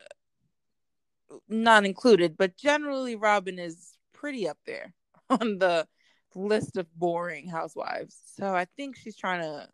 [1.49, 4.93] not included but generally Robyn is pretty up there
[5.29, 5.87] on the
[6.33, 8.17] list of boring housewives.
[8.35, 9.67] So i think she's trying to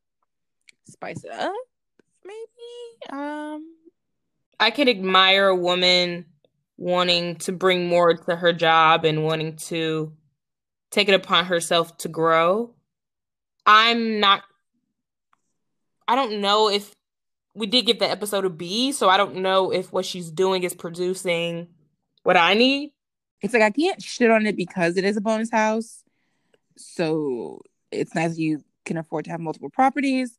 [0.87, 1.53] spice it up
[2.25, 3.17] maybe?
[3.21, 3.75] Um
[4.59, 6.25] i could admire a woman
[6.77, 10.11] wanting to bring more to her job and wanting to
[10.91, 12.73] take it upon herself to grow.
[13.65, 14.43] I'm not
[16.07, 16.93] I don't know if
[17.53, 20.63] we did give the episode a B, so I don't know if what she's doing
[20.63, 21.67] is producing
[22.23, 22.91] what I need.
[23.41, 26.03] It's like I can't shit on it because it is a bonus house.
[26.77, 30.37] So it's nice you can afford to have multiple properties.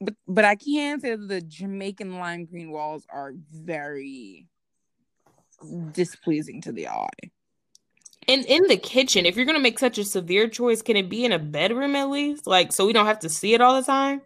[0.00, 4.48] But but I can say that the Jamaican lime green walls are very
[5.92, 7.30] displeasing to the eye.
[8.28, 11.24] And in the kitchen, if you're gonna make such a severe choice, can it be
[11.24, 12.46] in a bedroom at least?
[12.46, 14.22] Like so we don't have to see it all the time?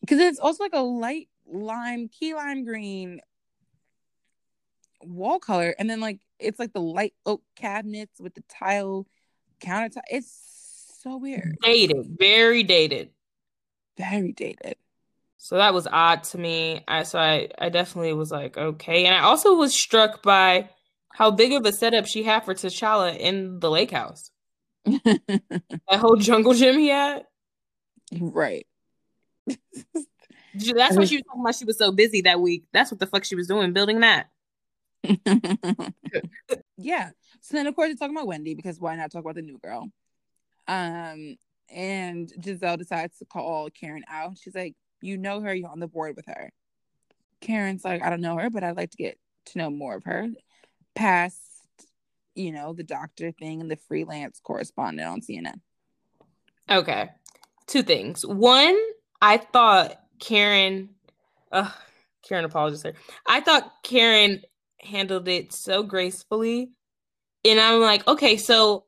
[0.00, 3.20] Because it's also like a light lime, key lime green
[5.02, 9.06] wall color, and then like it's like the light oak cabinets with the tile
[9.60, 10.02] countertop.
[10.10, 11.56] It's so weird.
[11.62, 13.10] Dated, very dated.
[13.96, 14.76] Very dated.
[15.38, 16.82] So that was odd to me.
[16.88, 19.06] I so I, I definitely was like, okay.
[19.06, 20.68] And I also was struck by
[21.16, 24.30] how big of a setup she had for T'Challa in the lake house.
[24.84, 27.24] that whole jungle gym he had.
[28.20, 28.66] Right.
[29.46, 31.54] That's what she was talking about.
[31.54, 32.64] She was so busy that week.
[32.74, 34.26] That's what the fuck she was doing, building that.
[36.76, 37.12] yeah.
[37.40, 39.56] So then, of course, you're talking about Wendy because why not talk about the new
[39.56, 39.88] girl?
[40.68, 41.36] Um,
[41.70, 44.36] and Gizelle decides to call Karen out.
[44.36, 45.54] She's like, "You know her.
[45.54, 46.50] You're on the board with her."
[47.40, 50.04] Karen's like, "I don't know her, but I'd like to get to know more of
[50.04, 50.28] her."
[50.96, 51.40] Past,
[52.34, 55.60] you know, the doctor thing and the freelance correspondent on CNN.
[56.70, 57.10] Okay.
[57.66, 58.24] Two things.
[58.26, 58.76] One,
[59.20, 60.90] I thought Karen,
[61.52, 61.70] uh,
[62.28, 62.94] Karen apologized there.
[63.26, 64.42] I thought Karen
[64.80, 66.70] handled it so gracefully.
[67.44, 68.84] And I'm like, okay, so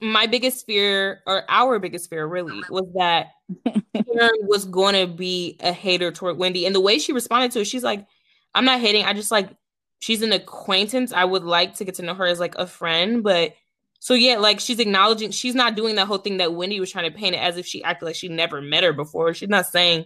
[0.00, 3.30] my biggest fear, or our biggest fear really, was that
[3.64, 6.66] Karen was going to be a hater toward Wendy.
[6.66, 8.06] And the way she responded to it, she's like,
[8.54, 9.04] I'm not hating.
[9.04, 9.50] I just like
[9.98, 11.12] she's an acquaintance.
[11.12, 13.54] I would like to get to know her as like a friend, but
[14.00, 17.10] so yeah, like she's acknowledging she's not doing that whole thing that Wendy was trying
[17.10, 19.34] to paint it as if she acted like she never met her before.
[19.34, 20.04] She's not saying,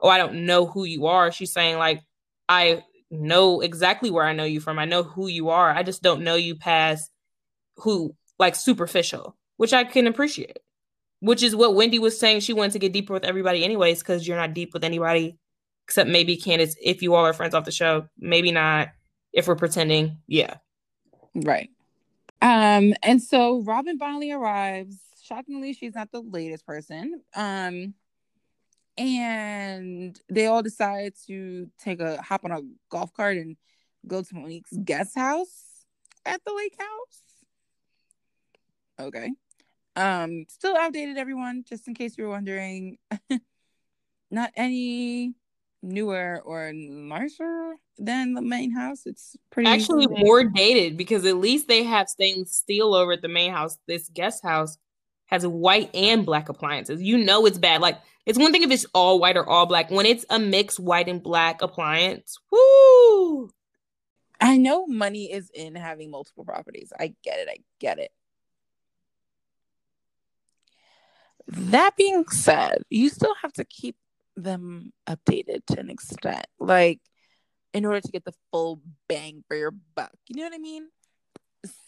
[0.00, 2.02] "Oh, I don't know who you are." She's saying like,
[2.48, 4.78] "I know exactly where I know you from.
[4.78, 5.70] I know who you are.
[5.70, 7.10] I just don't know you past
[7.76, 10.58] who like superficial," which I can appreciate.
[11.20, 12.40] Which is what Wendy was saying.
[12.40, 15.38] She wanted to get deeper with everybody, anyways, because you're not deep with anybody
[15.86, 18.08] except maybe Candace if you all are friends off the show.
[18.18, 18.88] Maybe not
[19.34, 20.54] if we're pretending, yeah.
[21.34, 21.70] Right.
[22.40, 24.98] Um, and so Robyn finally arrives.
[25.22, 27.20] Shockingly, she's not the latest person.
[27.34, 27.94] Um,
[28.96, 33.56] and they all decide to take a hop on a golf cart and
[34.06, 35.86] go to Monique's guest house
[36.24, 37.20] at the lake house.
[39.08, 39.32] Okay.
[39.96, 42.98] Um, still outdated, everyone, just in case you were wondering.
[44.30, 45.34] not any
[45.84, 49.02] newer or nicer than the main house.
[49.06, 53.28] It's pretty actually more dated because at least they have stainless steel over at the
[53.28, 53.78] main house.
[53.86, 54.78] This guest house
[55.26, 57.02] has white and black appliances.
[57.02, 57.80] You know it's bad.
[57.80, 59.90] Like it's one thing if it's all white or all black.
[59.90, 63.50] When it's a mix white and black appliance, whoo!
[64.40, 66.92] I know money is in having multiple properties.
[66.98, 67.48] I get it.
[67.50, 68.10] I get it.
[71.46, 73.96] That being said, you still have to keep
[74.36, 76.46] them updated to an extent.
[76.58, 77.00] Like
[77.74, 80.12] in order to get the full bang for your buck.
[80.28, 80.88] You know what I mean?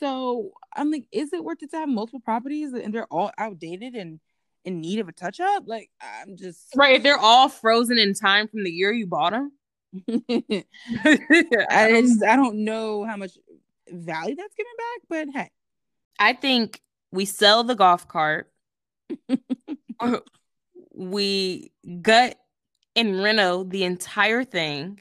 [0.00, 3.94] So I'm like, is it worth it to have multiple properties and they're all outdated
[3.94, 4.20] and
[4.64, 5.64] in need of a touch up?
[5.66, 6.96] Like, I'm just right.
[6.96, 9.52] If they're all frozen in time from the year you bought them,
[10.08, 13.32] I just I don't know how much
[13.88, 15.50] value that's giving back, but hey,
[16.18, 16.80] I think
[17.12, 18.50] we sell the golf cart.
[20.96, 21.70] we
[22.02, 22.36] gut
[22.96, 25.00] and reno the entire thing,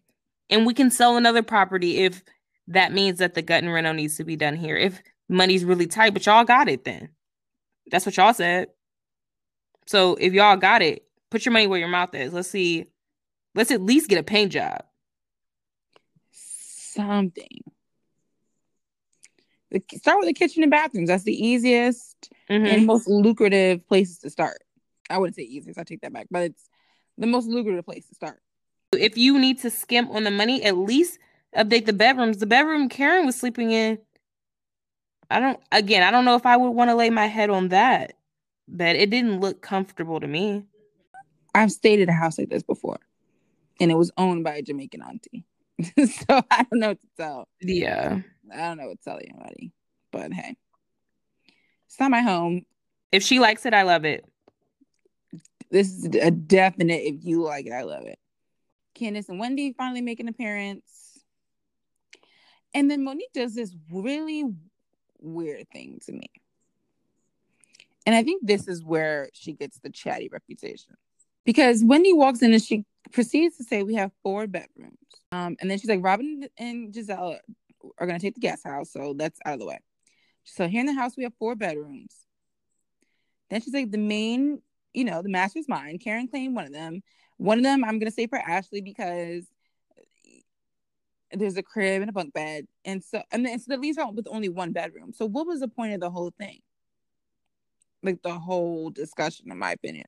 [0.50, 2.24] and we can sell another property if
[2.68, 4.76] that means that the gut and reno needs to be done here.
[4.76, 7.10] If money's really tight, but y'all got it then.
[7.90, 8.68] That's what y'all said.
[9.88, 12.34] So if y'all got it, put your money where your mouth is.
[12.34, 12.86] Let's see.
[13.54, 14.84] Let's at least get a paint job.
[16.32, 17.64] Something.
[19.96, 21.10] Start with the kitchen and bathrooms.
[21.10, 22.66] That's the easiest mm-hmm.
[22.66, 24.65] and most lucrative places to start.
[25.10, 25.80] I wouldn't say easiest.
[25.80, 26.70] I take that back, but it's
[27.18, 28.42] the most lucrative place to start.
[28.92, 31.20] If you need to skimp on the money, at least
[31.56, 32.38] update the bedrooms.
[32.38, 34.00] The bedroom Karen was sleeping in.
[35.30, 35.60] I don't.
[35.72, 38.14] Again, I don't know if I would want to lay my head on that
[38.68, 38.96] bed.
[38.96, 40.66] It didn't look comfortable to me.
[41.54, 43.00] I've stayed at a house like this before,
[43.80, 45.46] and it was owned by a Jamaican auntie.
[46.06, 47.48] so I don't know what to tell.
[47.62, 48.20] Yeah,
[48.54, 49.72] I don't know what to tell anybody.
[50.12, 50.56] But hey,
[51.88, 52.66] it's not my home.
[53.12, 54.26] If she likes it, I love it.
[55.76, 57.02] This is a definite.
[57.04, 58.18] If you like it, I love it.
[58.94, 61.20] Candiace and Wendy finally make an appearance.
[62.74, 64.46] And then Monique does this really
[65.20, 66.30] weird thing to me.
[68.06, 70.96] And I think this is where she gets the chatty reputation.
[71.44, 74.96] Because Wendy walks in and she proceeds to say, We have four bedrooms.
[75.34, 77.38] Um, and then she's like, Robyn and Gizelle
[77.98, 78.94] are going to take the guest house.
[78.94, 79.80] So that's out of the way.
[80.46, 82.16] So here in the house, we have four bedrooms.
[83.50, 84.62] Then she's like, The main,
[84.96, 86.00] you know, the master's mind.
[86.00, 87.02] Karen claimed one of them.
[87.38, 89.46] One of them I'm going to say for Ashley because
[89.98, 90.40] eh,
[91.34, 92.66] there's a crib and a bunk bed.
[92.86, 95.12] And so, and then so the leaves out with only one bedroom.
[95.14, 96.60] So what was the point of the whole thing?
[98.02, 100.06] Like the whole discussion, in my opinion.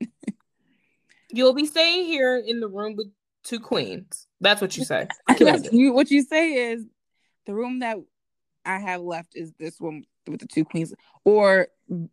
[1.30, 3.08] You'll be staying here in the room with
[3.42, 4.26] two queens.
[4.40, 5.08] That's what you say.
[5.72, 6.84] you, what you say is
[7.46, 7.96] the room that
[8.64, 10.92] I have left is this one with the two queens.
[11.24, 11.68] Or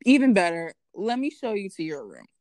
[0.06, 2.26] even better, let me show you to your room.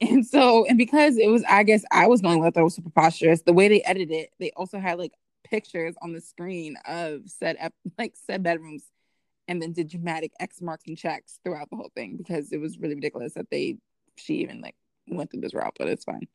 [0.00, 2.74] And so, and because it was, I guess I was the only one that was
[2.74, 3.42] super preposterous.
[3.42, 5.12] The way they edited it, they also had like
[5.44, 7.56] pictures on the screen of said
[7.98, 8.84] like said bedrooms,
[9.46, 12.76] and then did dramatic X marks and checks throughout the whole thing because it was
[12.76, 13.76] really ridiculous that they
[14.16, 14.74] she even like
[15.06, 15.76] went through this route.
[15.78, 16.26] But it's fine.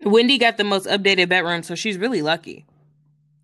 [0.00, 2.66] Wendy got the most updated bedroom, so she's really lucky.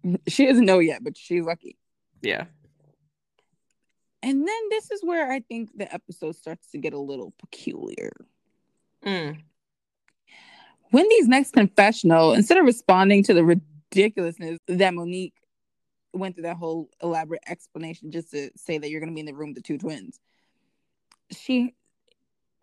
[0.26, 1.76] She doesn't know yet, but she's lucky.
[2.22, 2.46] Yeah.
[4.22, 8.12] And then this is where I think the episode starts to get a little peculiar.
[9.04, 9.38] Mm.
[10.92, 15.34] Wendy's next confessional, instead of responding to the ridiculousness that Monique
[16.12, 19.26] went through that whole elaborate explanation just to say that you're going to be in
[19.26, 20.18] the room with the two twins,
[21.30, 21.74] she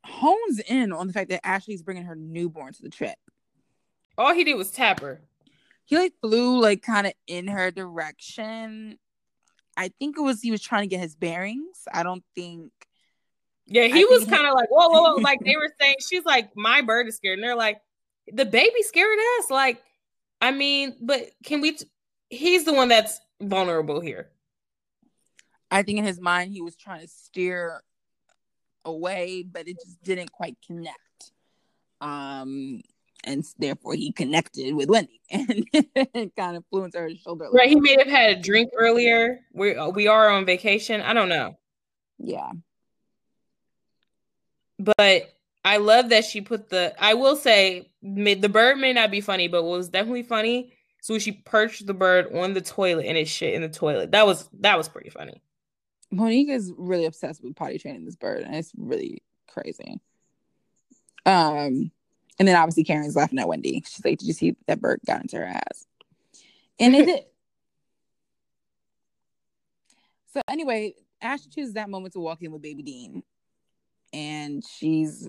[0.03, 3.17] hones in on the fact that Ashley's bringing her newborn to the trip.
[4.17, 5.21] All he did was tap her.
[5.85, 8.97] He like flew like kind of in her direction.
[9.77, 11.87] I think it was he was trying to get his bearings.
[11.93, 12.71] I don't think.
[13.67, 15.21] Yeah, he I was kind of like whoa, whoa, whoa.
[15.21, 17.79] like they were saying, she's like, my bird is scared, and they're like,
[18.33, 19.51] the baby scared us.
[19.51, 19.81] Like,
[20.41, 21.73] I mean, but can we?
[21.73, 21.85] T-
[22.29, 24.29] he's the one that's vulnerable here.
[25.69, 27.81] I think in his mind he was trying to steer
[28.85, 30.97] away, but it just didn't quite connect.
[32.01, 32.81] Um,
[33.27, 37.49] and therefore he connected with Wendy and kind of flew into her shoulder.
[37.51, 39.41] Right, he may have had a drink earlier.
[39.53, 41.01] We we are on vacation.
[41.01, 41.57] I don't know.
[42.17, 42.51] Yeah,
[44.79, 45.33] but
[45.63, 46.95] I love that she put the.
[46.97, 50.73] I will say the bird may not be funny, but what was definitely funny.
[51.01, 54.11] So she perched the bird on the toilet and it shit in the toilet.
[54.11, 55.41] That was that was pretty funny.
[56.11, 59.99] Monique is really obsessed with potty training this bird, and it's really crazy.
[61.25, 61.91] Um,
[62.39, 63.83] and then obviously Karen's laughing at Wendy.
[63.87, 65.87] She's like, "Did you see that bird got into her ass?"
[66.79, 67.23] And it did.
[70.33, 73.23] So anyway, Ashley chooses that moment to walk in with Baby Dean,
[74.13, 75.27] and she's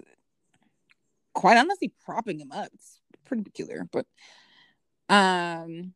[1.32, 2.68] quite honestly propping him up.
[2.74, 4.04] It's pretty peculiar, but
[5.08, 5.94] um,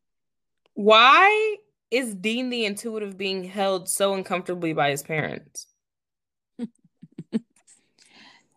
[0.75, 1.57] why
[1.91, 5.67] is Dean the intuitive being held so uncomfortably by his parents?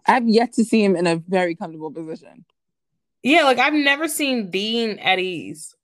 [0.08, 2.45] I've yet to see him in a very comfortable position.
[3.24, 5.76] Yeah, like I've never seen Dean at ease.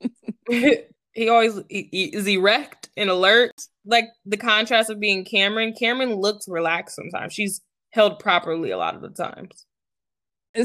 [0.48, 3.52] he always he, he is erect and alert.
[3.84, 5.74] Like the contrast of being Cameron.
[5.78, 7.34] Cameron looks relaxed sometimes.
[7.34, 7.60] She's
[7.90, 9.66] held properly a lot of the times.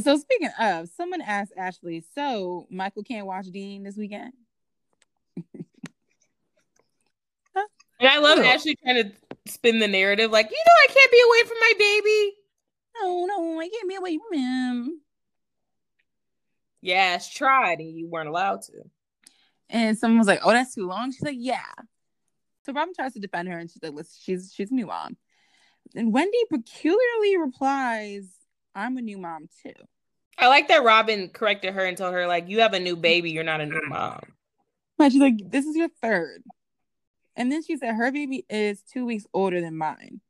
[0.01, 4.31] So speaking of, someone asked Ashley, so Michael can't watch Dean this weekend?
[8.01, 9.11] And I love Ashley trying to
[9.45, 12.33] spin the narrative, like, you know, I can't be away from my baby.
[13.01, 15.01] No, no, I can't be away from him.
[16.81, 18.83] Yes, tried, and you weren't allowed to.
[19.69, 21.71] And someone was like, "Oh, that's too long." She's like, "Yeah."
[22.65, 25.17] So Robyn tries to defend her, and she's like, "Listen, she's she's a new mom."
[25.95, 28.27] And Wendy peculiarly replies,
[28.75, 29.73] "I'm a new mom too."
[30.37, 33.31] I like that Robyn corrected her and told her, like, "You have a new baby.
[33.31, 34.21] You're not a new mom."
[34.97, 36.43] But she's like, "This is your third.
[37.35, 40.21] And then she said her baby is two weeks older than mine.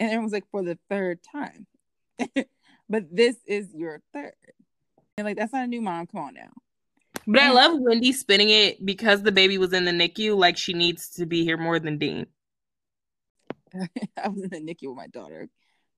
[0.00, 1.66] And it was like for the third time.
[2.88, 4.34] but this is your third.
[5.16, 6.06] And like that's not a new mom.
[6.06, 6.50] Come on now.
[7.26, 10.56] But and- I love Wendy spinning it because the baby was in the NICU, like
[10.56, 12.26] she needs to be here more than Dean.
[14.22, 15.48] I was in the NICU with my daughter.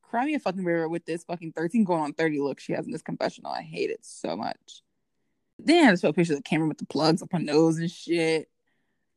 [0.03, 2.87] Cry me a fucking river with this fucking 13 going on 30 look she has
[2.87, 3.51] in this confessional.
[3.51, 4.83] I hate it so much.
[5.59, 8.49] Then I just show pictures of Cameron with the plugs up her nose and shit.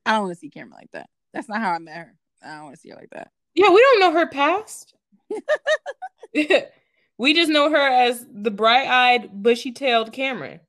[0.06, 1.10] I don't want to see Cameron like that.
[1.34, 2.16] That's not how I met her.
[2.44, 3.32] I don't want to see her like that.
[3.54, 4.96] Yeah, we don't know her past.
[7.20, 10.62] we just know her as the bright-eyed, bushy-tailed Cameron.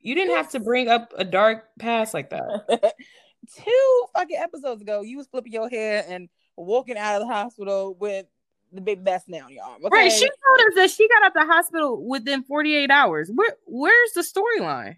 [0.00, 2.94] You didn't have to bring up a dark past like that.
[3.54, 7.94] Two fucking episodes ago, you was flipping your hair and walking out of the hospital
[8.00, 8.24] with
[8.72, 9.84] the big best now on your arm.
[9.84, 9.94] Okay?
[9.94, 10.12] Right.
[10.12, 13.30] She told us that she got out the hospital within 48 hours.
[13.32, 14.96] Where where's the storyline?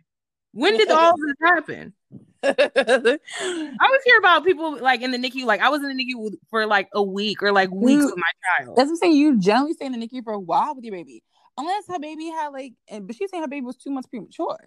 [0.53, 1.95] When did all this happen?
[2.45, 5.45] I always hear about people like in the NICU.
[5.47, 8.17] Like I was in the NICU for like a week or like weeks you, with
[8.17, 8.77] my child.
[8.77, 9.17] That's what I'm saying.
[9.17, 11.23] You generally stay in the NICU for a while with your baby,
[11.57, 14.59] unless her baby had like, and but she's saying her baby was two months premature.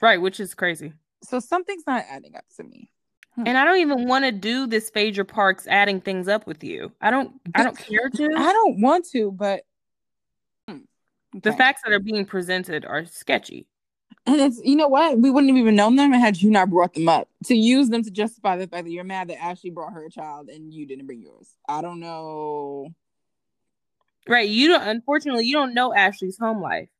[0.00, 0.92] Right, which is crazy.
[1.24, 2.90] So something's not adding up to me.
[3.34, 3.44] Hmm.
[3.46, 6.92] And I don't even want to do this Phaedra Parks adding things up with you.
[7.00, 7.32] I don't.
[7.54, 8.24] I don't care to.
[8.36, 9.62] I don't want to, but
[10.68, 10.80] okay.
[11.42, 13.66] the facts that are being presented are sketchy.
[14.28, 15.18] And it's you know what?
[15.18, 17.28] We wouldn't have even known them had you not brought them up.
[17.46, 20.50] To use them to justify the fact that you're mad that Ashley brought her child
[20.50, 21.48] and you didn't bring yours.
[21.66, 22.94] I don't know.
[24.28, 24.48] Right.
[24.48, 26.90] You don't unfortunately you don't know Ashley's home life.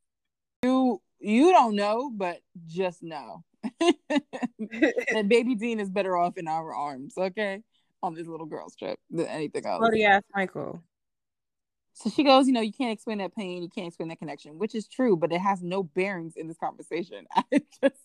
[0.62, 3.44] You you don't know, but just know.
[3.80, 7.62] that baby Dean is better off in our arms, okay?
[8.02, 9.80] On this little girl's trip than anything else.
[9.80, 10.82] Bloody ass Michael.
[11.98, 14.56] So she goes, you know, you can't explain that pain, you can't explain that connection,
[14.56, 17.26] which is true, but it has no bearings in this conversation.
[17.34, 18.00] I just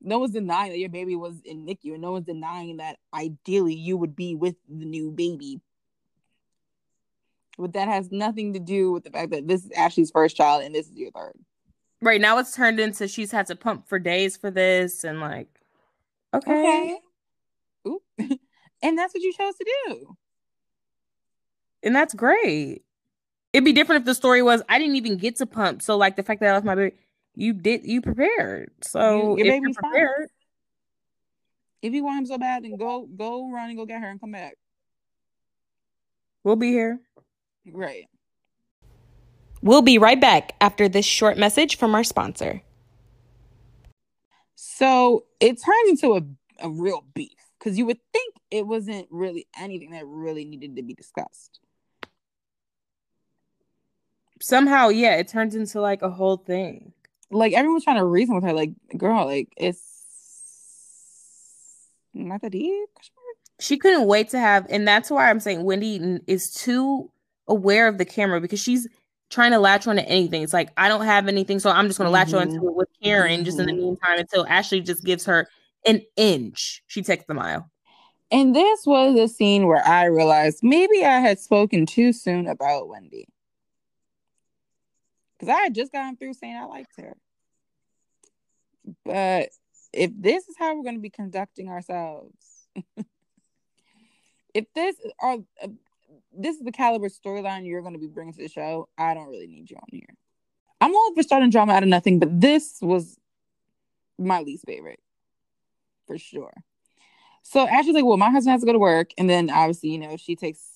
[0.00, 3.74] no one's denying that your baby was in NICU, and no one's denying that ideally
[3.74, 5.60] you would be with the new baby.
[7.56, 10.64] But that has nothing to do with the fact that this is Ashley's first child
[10.64, 11.38] and this is your third.
[12.02, 15.48] Right now, it's turned into she's had to pump for days for this, and like,
[16.34, 16.98] okay,
[17.86, 18.38] okay.
[18.82, 20.16] and that's what you chose to do,
[21.84, 22.82] and that's great.
[23.54, 25.80] It'd be different if the story was I didn't even get to pump.
[25.80, 26.96] So like the fact that I left my baby,
[27.36, 28.72] you did you prepared.
[28.82, 30.18] So you, your baby's prepared.
[30.18, 30.28] Fine.
[31.82, 34.20] If you want him so bad, then go go run and go get her and
[34.20, 34.56] come back.
[36.42, 36.98] We'll be here.
[37.70, 38.06] Right.
[39.62, 42.60] We'll be right back after this short message from our sponsor.
[44.56, 47.30] So it turned into a, a real beef
[47.60, 51.60] because you would think it wasn't really anything that really needed to be discussed
[54.44, 56.92] somehow, yeah, it turns into like a whole thing.
[57.30, 59.80] Like everyone's trying to reason with her, like, girl, like it's
[62.12, 62.88] not that deep.
[63.58, 67.10] She couldn't wait to have, and that's why I'm saying Wendy is too
[67.48, 68.86] aware of the camera because she's
[69.30, 70.42] trying to latch on to anything.
[70.42, 72.36] It's like I don't have anything, so I'm just going to latch mm-hmm.
[72.36, 73.44] on to it with Karen mm-hmm.
[73.44, 73.80] just in the mm-hmm.
[73.80, 75.48] meantime until Ashley just gives her
[75.86, 76.82] an inch.
[76.88, 77.70] She takes the mile.
[78.30, 82.88] And this was a scene where I realized maybe I had spoken too soon about
[82.88, 83.28] Wendy
[85.44, 87.16] because I had just gotten through saying I liked her.
[89.04, 89.48] But
[89.92, 92.36] if this is how we're going to be conducting ourselves,
[94.54, 95.68] if this are uh,
[96.36, 99.28] this is the caliber storyline you're going to be bringing to the show, I don't
[99.28, 100.14] really need you on here.
[100.80, 103.18] I'm all for starting drama out of nothing, but this was
[104.18, 105.00] my least favorite
[106.06, 106.52] for sure.
[107.42, 109.98] So Ashley's like, well, my husband has to go to work, and then obviously, you
[109.98, 110.73] know, she takes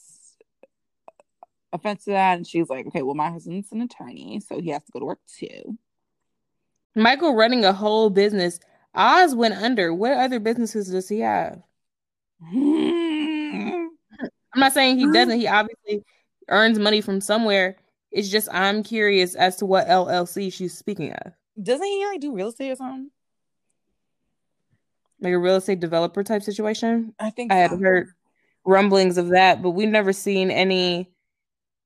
[1.73, 2.37] offense to that.
[2.37, 5.07] And she's like, okay, well, my husband's an attorney, so he has to go to
[5.07, 5.77] work too.
[6.95, 8.59] Michael running a whole business.
[8.95, 9.95] Oz went under.
[9.95, 11.63] What other businesses does he have?
[12.53, 13.91] I'm
[14.57, 15.39] not saying he doesn't.
[15.39, 16.05] He obviously
[16.49, 17.77] earns money from somewhere.
[18.11, 21.33] It's just I'm curious as to what LLC she's speaking of.
[21.63, 23.11] Doesn't he like do real estate or something?
[25.21, 27.15] Like a real estate developer type situation?
[27.19, 28.09] I think I had heard
[28.65, 31.11] rumblings of that, but we've never seen any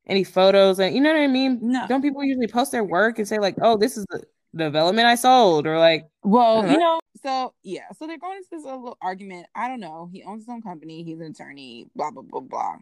[0.06, 1.58] any photos and you know what I mean?
[1.62, 1.86] No.
[1.88, 4.24] Don't people usually post their work and say like, "Oh, this is the
[4.54, 6.72] development I sold," or like, Well, Uh-huh.
[6.72, 9.46] you know, so yeah, so they're going into this little argument.
[9.54, 10.08] I don't know.
[10.12, 11.02] He owns his own company.
[11.04, 11.86] He's an attorney.
[11.94, 12.76] Blah blah blah blah.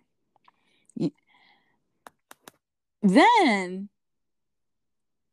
[3.02, 3.88] Then,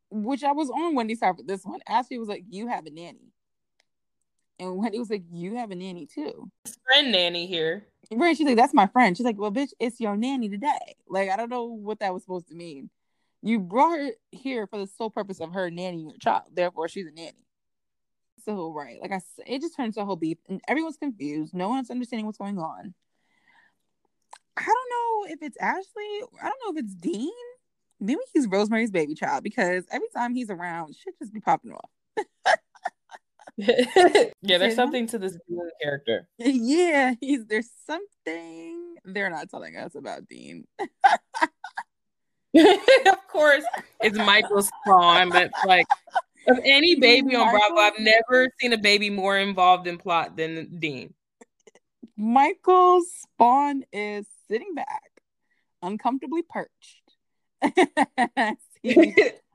[0.09, 1.79] which I was on Wendy's side for this one.
[1.87, 3.33] Ashley was like, "You have a nanny,"
[4.59, 6.49] and Wendy was like, "You have a nanny too."
[6.85, 7.87] friend nanny here.
[8.11, 8.37] Right?
[8.37, 11.35] She's like, "That's my friend." She's like, "Well, bitch, it's your nanny today." Like, I
[11.35, 12.89] don't know what that was supposed to mean.
[13.41, 16.45] You brought her here for the sole purpose of her nannying your child.
[16.53, 17.45] Therefore, she's a nanny.
[18.45, 21.53] So right, like I said, it just turns to a whole beef, and everyone's confused.
[21.53, 22.93] No one's understanding what's going on.
[24.55, 26.21] I don't know if it's Ashley.
[26.41, 27.31] I don't know if it's Dean.
[27.99, 31.89] Maybe he's Rosemary's baby child because every time he's around, shit just be popping off.
[33.57, 36.27] yeah, there's something to this Dean character.
[36.37, 40.65] yeah, he's there's something they're not telling us about Dean.
[42.55, 43.63] of course,
[43.99, 45.87] it's Michael Spawn, but like
[46.47, 50.79] of any baby on Bravo, I've never seen a baby more involved in plot than
[50.79, 51.15] Dean.
[52.15, 55.09] Michael Spawn is sitting back,
[55.81, 57.01] uncomfortably perched,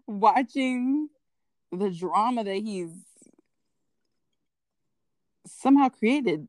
[0.08, 1.08] watching
[1.70, 2.90] the drama that he's
[5.60, 6.46] somehow created.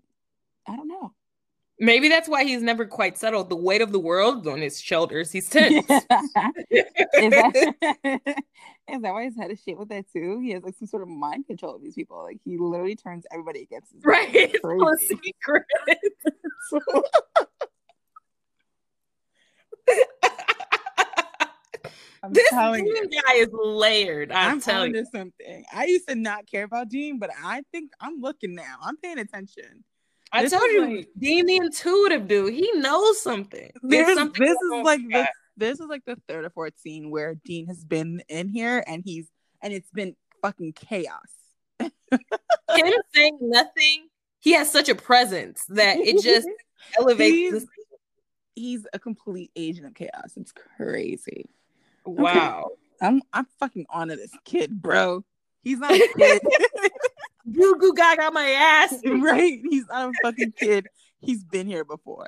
[0.67, 1.13] I don't know.
[1.79, 3.49] Maybe that's why he's never quite settled.
[3.49, 5.31] The weight of the world on his shoulders.
[5.31, 5.85] He's tense.
[5.89, 7.73] is, that,
[8.87, 10.39] is that why his head is shaped with that too?
[10.39, 12.23] He has like some sort of mind control of these people.
[12.23, 14.29] Like he literally turns everybody against his right.
[14.33, 15.63] It's a secret.
[22.23, 23.09] I'm this telling you.
[23.09, 24.31] Guy is layered.
[24.31, 25.05] I'm, I'm telling you.
[25.13, 25.65] something.
[25.73, 28.77] I used to not care about Dean, but I think I'm looking now.
[28.81, 29.83] I'm paying attention.
[30.31, 32.53] I This told you, like- Dean the intuitive dude.
[32.53, 33.71] He knows something.
[33.83, 37.11] There's This, something this is like the this is like the third or fourth scene
[37.11, 39.27] where Dean has been in here and he's
[39.61, 41.19] and it's been fucking chaos.
[41.79, 41.91] Him
[43.13, 44.07] saying nothing.
[44.39, 46.47] He has such a presence that it just
[46.97, 47.33] elevates.
[47.35, 47.65] He's- This,
[48.55, 50.33] He's a complete agent of chaos.
[50.37, 51.49] It's crazy.
[52.05, 52.71] Wow.
[53.01, 55.23] I'm I'm fucking onto this kid, bro.
[55.61, 56.41] He's not a kid.
[57.51, 58.95] Goo goo gaga my ass.
[59.05, 59.59] right?
[59.69, 60.87] He's not a fucking kid.
[61.19, 62.27] He's been here before.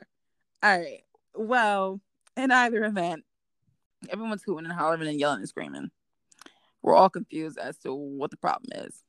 [0.62, 1.04] All right.
[1.34, 2.02] Well,
[2.36, 3.24] in either event,
[4.10, 5.90] everyone's hooting and hollering and yelling and screaming.
[6.82, 9.02] We're all confused as to what the problem is.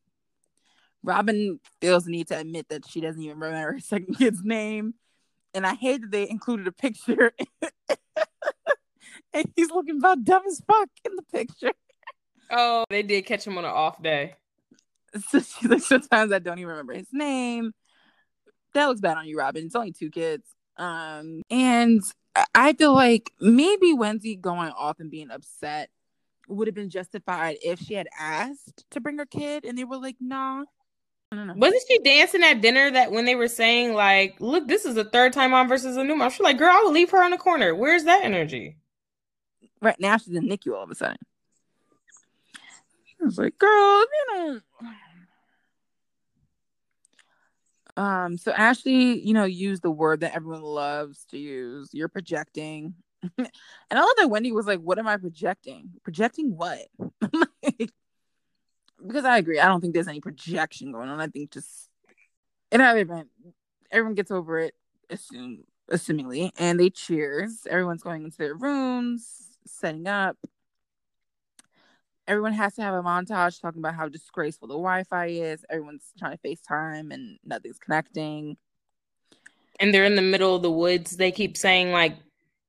[1.05, 4.95] Robyn feels the need to admit that she doesn't even remember her second kid's name.
[5.55, 7.33] And I hate that they included a picture.
[9.33, 11.73] and he's looking about dumb as fuck in the picture.
[12.51, 14.35] Oh, they did catch him on an off day.
[15.31, 17.73] So she's like, sometimes I don't even remember his name.
[18.75, 19.65] That looks bad on you, Robyn.
[19.65, 20.45] It's only two kids.
[20.77, 22.03] Um, and
[22.55, 25.89] I feel like maybe Wendy going off and being upset
[26.49, 29.97] would have been justified if she had asked to bring her kid and they were
[29.97, 30.65] like, nah.
[31.33, 31.55] I don't know.
[31.57, 35.03] Wasn't she dancing at dinner that when they were saying like, "Look, this is the
[35.03, 36.31] third time on versus a new mom"?
[36.31, 38.77] She's like, "Girl, I will leave her in the corner." Where's that energy?
[39.81, 41.19] Right now she's in NICU all of a sudden.
[43.21, 44.61] I was like, girl, you know.
[47.97, 51.91] Um, so Ashley, you know, used the word that everyone loves to use.
[51.93, 52.95] You're projecting.
[53.39, 53.49] and
[53.91, 55.91] I love that Wendy was like, What am I projecting?
[56.03, 56.81] Projecting what?
[56.99, 57.93] like,
[59.07, 59.61] because I agree.
[59.61, 61.21] I don't think there's any projection going on.
[61.21, 61.89] I think just
[62.71, 63.29] in either event,
[63.91, 64.75] everyone gets over it,
[65.09, 67.67] assume assumingly, and they cheers.
[67.69, 70.37] Everyone's going into their rooms, setting up.
[72.29, 75.65] Everyone has to have a montage talking about how disgraceful the Wi-Fi is.
[75.71, 78.57] Everyone's trying to FaceTime and nothing's connecting.
[79.79, 81.17] And they're in the middle of the woods.
[81.17, 82.17] They keep saying like,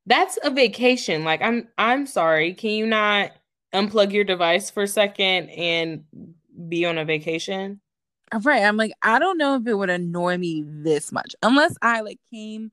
[0.06, 2.54] "That's a vacation." Like, I'm I'm sorry.
[2.54, 3.32] Can you not
[3.74, 6.04] unplug your device for a second and
[6.68, 7.82] be on a vacation?
[8.44, 8.64] Right.
[8.64, 12.20] I'm like, I don't know if it would annoy me this much unless I like
[12.32, 12.72] came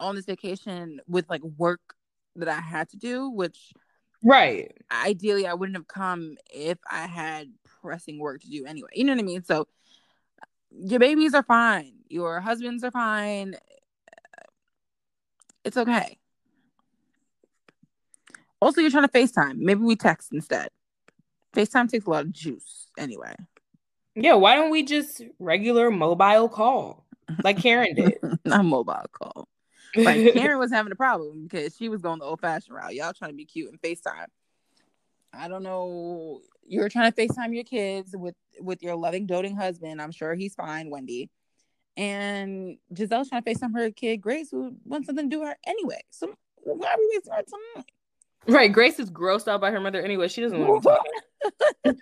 [0.00, 1.80] on this vacation with like work
[2.38, 3.72] that I had to do, which
[4.22, 4.76] Right.
[4.90, 8.88] ideally I wouldn't have come if I had pressing work to do anyway.
[8.94, 9.44] You know what I mean?
[9.44, 9.68] So
[10.70, 11.94] your babies are fine.
[12.08, 13.54] Your husbands are fine.
[15.64, 16.18] It's okay.
[18.60, 19.56] Also, you're trying to FaceTime.
[19.58, 20.68] Maybe we text instead.
[21.54, 23.34] FaceTime takes a lot of juice anyway.
[24.14, 24.34] Yeah.
[24.34, 27.06] Why don't we just regular mobile call
[27.44, 28.14] like Karen did?
[28.44, 29.48] Not mobile call.
[30.04, 32.94] Like Karen was having a problem because she was going the old fashioned route.
[32.94, 34.26] Y'all trying to be cute and FaceTime.
[35.32, 36.40] I don't know.
[36.66, 40.00] You're trying to FaceTime your kids with with your loving, doting husband.
[40.00, 41.30] I'm sure he's fine, Wendy.
[41.96, 45.56] And Gizelle's trying to FaceTime her kid, Grace, who wants something to do with her
[45.66, 46.00] anyway.
[46.10, 46.32] So
[46.62, 47.84] why are we wasting our time?
[48.46, 48.72] Right.
[48.72, 50.28] Grace is grossed out by her mother anyway.
[50.28, 50.88] She doesn't want to
[51.84, 51.94] talk.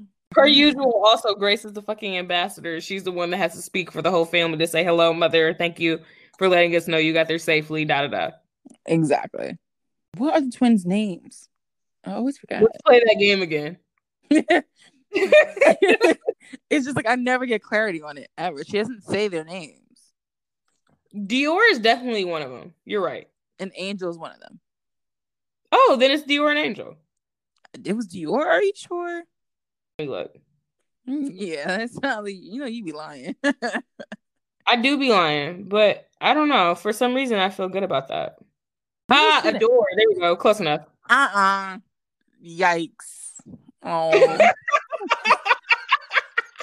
[0.34, 2.80] Per usual, also Grace is the fucking ambassador.
[2.80, 5.54] She's the one that has to speak for the whole family to say hello, mother.
[5.54, 6.00] Thank you
[6.38, 7.84] for letting us know you got there safely.
[7.84, 8.30] Da da da.
[8.86, 9.56] Exactly.
[10.16, 11.48] What are the twins' names?
[12.04, 12.62] I always forget.
[12.62, 13.78] Let's play that game again.
[16.70, 18.64] it's just like I never get clarity on it ever.
[18.64, 19.78] She doesn't say their names.
[21.14, 22.74] Dior is definitely one of them.
[22.84, 23.28] You're right.
[23.60, 24.58] And Angel is one of them.
[25.70, 26.96] Oh, then it's Dior and Angel.
[27.84, 28.44] It was Dior.
[28.44, 29.22] Are you sure?
[29.98, 30.36] Look.
[31.06, 33.36] Yeah, that's not like you know you be lying.
[34.66, 36.74] I do be lying, but I don't know.
[36.74, 38.36] For some reason, I feel good about that.
[39.10, 39.86] Ah, adore.
[39.96, 40.34] There we go.
[40.34, 40.80] Close enough.
[41.08, 41.74] Uh uh-uh.
[41.74, 41.78] uh
[42.44, 43.32] Yikes.
[43.82, 44.38] Oh.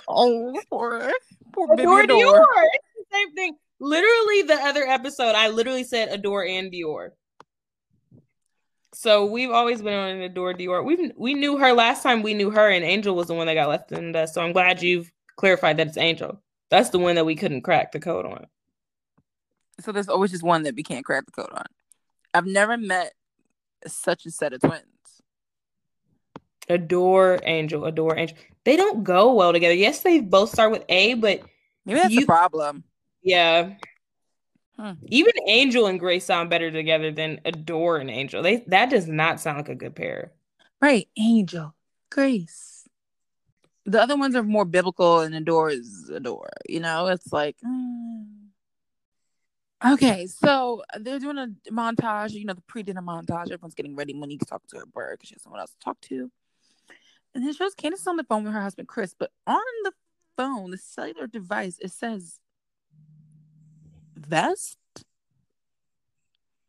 [0.08, 1.12] oh, poor,
[1.54, 2.44] poor adore Dior.
[2.74, 3.56] It's the same thing.
[3.80, 7.12] Literally, the other episode, I literally said adore and Dior.
[8.94, 10.84] So we've always been on an adore Dior.
[10.84, 12.22] We we knew her last time.
[12.22, 14.28] We knew her, and Angel was the one that got left in the.
[14.28, 16.42] So I'm glad you've clarified that it's Angel.
[16.70, 18.48] That's the one that we couldn't crack the code on.
[19.80, 21.66] So there's always just one that we can't crack the code on.
[22.34, 23.14] I've never met
[23.88, 24.84] such a set of twins.
[26.70, 28.38] Adore Angel, adore Angel.
[28.64, 29.74] They don't go well together.
[29.74, 31.42] Yes, they both start with A, but
[31.86, 32.84] maybe that's you, the problem.
[33.24, 33.74] Yeah.
[34.82, 34.96] Huh.
[35.10, 38.42] Even Angel and Grace sound better together than Adore and Angel.
[38.42, 40.32] They that does not sound like a good pair.
[40.82, 41.76] Right, Angel,
[42.10, 42.90] Grace.
[43.86, 46.50] The other ones are more biblical, and Adore is Adore.
[46.68, 47.58] You know, it's like.
[47.64, 48.26] Mm.
[49.86, 53.52] Okay, so they're doing a montage, you know, the pre-dinner montage.
[53.52, 54.14] Everyone's getting ready.
[54.14, 56.32] Monique's talking to her bird because she has someone else to talk to.
[57.36, 59.92] And then it shows Candiace on the phone with her husband Chris, but on the
[60.38, 62.41] phone, the cellular device, it says
[64.26, 64.78] vest.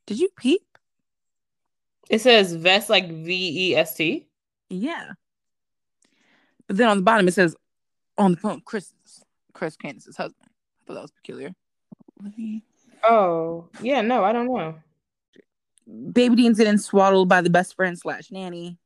[0.07, 0.63] Did you peep?
[2.11, 4.27] It says vest like V E S T.
[4.69, 5.13] Yeah.
[6.67, 7.57] But then on the bottom it says
[8.19, 8.93] on the phone, Chris
[9.53, 10.49] Chris Candiace's husband.
[10.51, 11.55] I thought that was peculiar.
[12.21, 12.63] Me
[13.05, 14.77] Oh, yeah, no, I don't know.
[16.13, 18.79] Baby Dean's getting swaddled by the best friend slash nanny.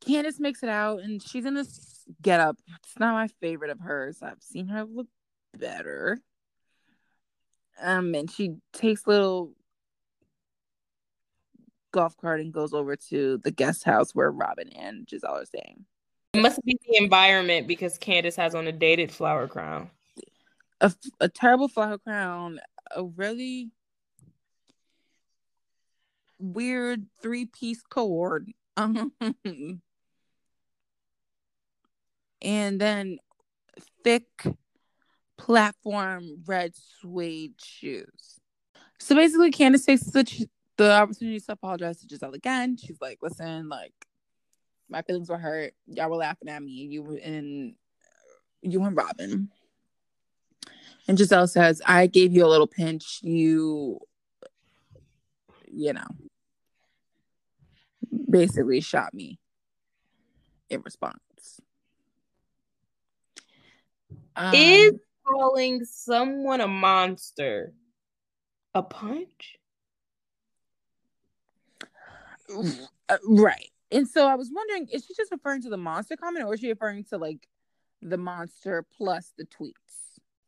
[0.00, 2.56] Candiace makes it out and she's in this get up.
[2.84, 4.22] It's not my favorite of hers.
[4.22, 5.08] I've seen her look
[5.58, 6.18] better.
[7.80, 9.52] Um, and she takes little
[11.92, 15.84] golf cart and goes over to the guest house where Robyn and Gizelle are staying.
[16.34, 19.90] It must be the environment because Candiace has on a dated flower crown
[20.80, 22.60] a, a terrible flower crown,
[22.94, 23.70] a really
[26.38, 28.50] weird three piece cord.
[28.76, 29.80] and
[32.42, 33.18] then
[34.02, 34.26] thick
[35.40, 38.40] platform red suede shoes.
[38.98, 42.76] So basically, Candiace takes the, the opportunity to apologize to Gizelle again.
[42.76, 43.94] She's like, listen, like,
[44.90, 45.72] my feelings were hurt.
[45.86, 46.72] Y'all were laughing at me.
[46.72, 47.74] You and
[48.60, 49.48] you and Robyn.
[51.08, 53.20] And Gizelle says, I gave you a little pinch.
[53.22, 54.00] You,
[55.66, 56.06] you know,
[58.28, 59.38] basically shot me
[60.68, 61.16] in response.
[64.36, 64.92] Um, Is
[65.30, 67.72] calling someone a monster
[68.74, 69.56] a punch?
[73.08, 73.70] Uh, right.
[73.90, 76.60] And so I was wondering, is she just referring to the monster comment or is
[76.60, 77.48] she referring to like
[78.02, 80.00] the monster plus the tweets?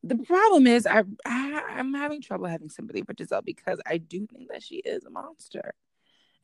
[0.05, 4.27] the problem is I, I I'm having trouble having sympathy for Gizelle because I do
[4.27, 5.75] think that she is a monster.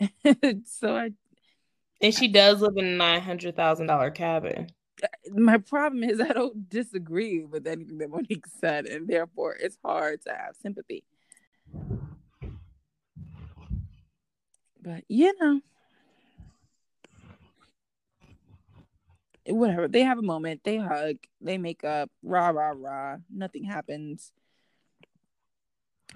[0.64, 1.11] so I
[2.01, 4.68] and she does live in a nine hundred thousand dollar cabin.
[5.30, 10.22] My problem is I don't disagree with anything that Monique said, and therefore it's hard
[10.22, 11.05] to have sympathy.
[14.82, 15.61] But you know,
[19.46, 19.88] whatever.
[19.88, 20.62] They have a moment.
[20.64, 21.16] They hug.
[21.40, 22.11] They make up.
[22.22, 23.16] Rah rah rah.
[23.30, 24.32] Nothing happens.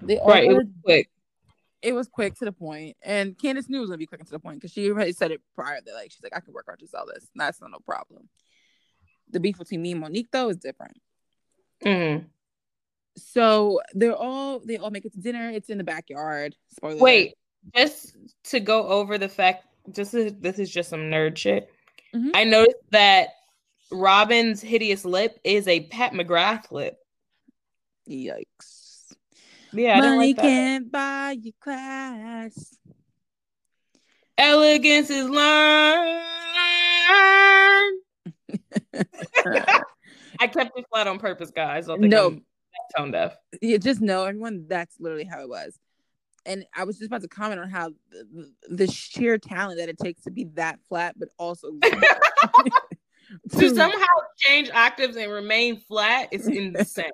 [0.01, 0.43] They right.
[0.43, 1.09] It was quick.
[1.81, 4.27] It was quick to the point, and Candiace knew it was gonna be quick and
[4.27, 5.79] to the point because she already said it prior.
[5.85, 7.29] That like she's like, I can work hard to sell this.
[7.35, 8.29] That's not no problem.
[9.33, 10.97] The beef between me and Monique though is different.
[11.83, 12.25] Mm-hmm.
[13.17, 15.49] So they're all they all make it to dinner.
[15.49, 16.55] It's in the backyard.
[16.69, 16.97] Spoiler.
[16.97, 17.35] Wait,
[17.75, 18.15] just
[18.45, 19.65] to go over the fact.
[19.91, 21.69] Just this is just some nerd shit.
[22.15, 22.29] Mm-hmm.
[22.33, 23.29] I noticed that
[23.91, 26.97] Robyn's hideous lip is a Pat McGrath lip.
[28.09, 29.13] Yikes.
[29.73, 30.41] Yeah, Money like that.
[30.43, 32.77] can't buy you class.
[34.37, 36.23] Elegance is learned.
[40.39, 41.87] I kept it flat on purpose, guys.
[41.87, 42.27] No.
[42.27, 42.45] I'm
[42.97, 43.35] tone deaf.
[43.61, 45.77] you just know everyone that's literally how it was
[46.45, 49.97] and i was just about to comment on how the, the sheer talent that it
[49.97, 51.69] takes to be that flat but also
[53.51, 54.05] To somehow
[54.37, 57.05] change octaves and remain flat is insane.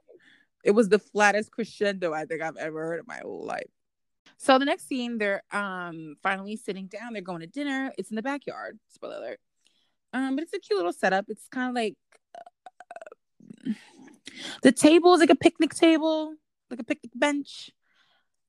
[0.66, 3.70] it was the flattest crescendo i think i've ever heard in my whole life
[4.38, 8.16] so the next scene they're um finally sitting down they're going to dinner it's in
[8.16, 9.40] the backyard spoiler alert
[10.14, 11.96] um but it's a cute little setup it's kind of like
[13.68, 13.72] uh,
[14.64, 16.34] the table is like a picnic table
[16.70, 17.72] like a picnic bench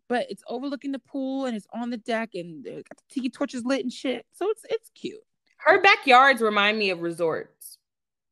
[0.08, 3.64] but it's overlooking the pool and it's on the deck and got the tiki torches
[3.64, 5.20] lit and shit so it's it's cute
[5.58, 7.78] Her backyards remind me of resorts.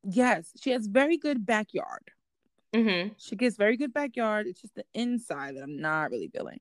[0.05, 2.03] yes she has very good backyard
[2.75, 3.15] Mm-hmm.
[3.17, 4.47] She gets very good backyard.
[4.47, 6.61] It's just the inside that I'm not really feeling.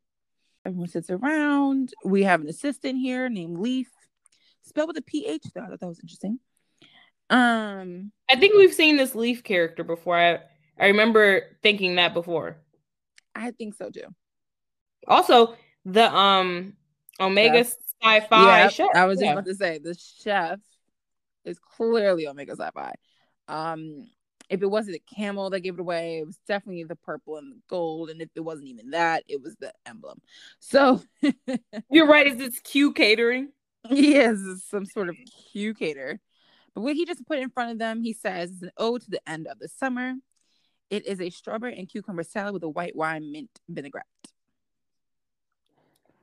[0.65, 1.93] Everyone sits around.
[2.05, 3.89] We have an assistant here named Leaf,
[4.61, 5.63] spelled with a PH though.
[5.63, 6.39] I thought that was interesting.
[7.30, 10.17] Um, I think we've seen this Leaf character before.
[10.17, 10.39] I,
[10.80, 12.57] I remember thinking that before.
[13.36, 14.07] I think so too.
[15.07, 15.55] Also,
[15.86, 16.73] the um
[17.19, 18.89] Omega Psi Phi Yeah, show.
[18.93, 20.59] I was just about to say the chef
[21.45, 22.93] is clearly Omega Psi Phi.
[23.47, 24.09] Um,
[24.49, 27.51] if it wasn't the camel that gave it away, it was definitely the purple and
[27.51, 28.09] the gold.
[28.09, 30.21] And if it wasn't even that, it was the emblem.
[30.59, 31.01] So
[31.89, 32.28] You're right.
[32.28, 33.49] Is this Q catering?
[33.89, 34.38] Yes,
[34.69, 35.15] some sort of
[35.51, 36.19] Q cater.
[36.78, 39.09] But what he just put in front of them, he says, is an ode to
[39.09, 40.13] the end of the summer.
[40.91, 44.05] It is a strawberry and cucumber salad with a white wine mint vinaigrette.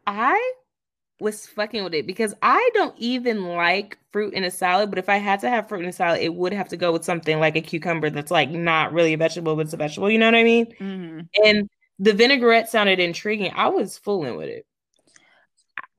[0.06, 0.52] I
[1.18, 5.08] was fucking with it because I don't even like fruit in a salad, but if
[5.08, 7.40] I had to have fruit in a salad, it would have to go with something
[7.40, 10.08] like a cucumber that's like not really a vegetable, but it's a vegetable.
[10.08, 10.66] You know what I mean?
[10.66, 11.20] Mm-hmm.
[11.44, 13.50] And the vinaigrette sounded intriguing.
[13.56, 14.66] I was fooling with it.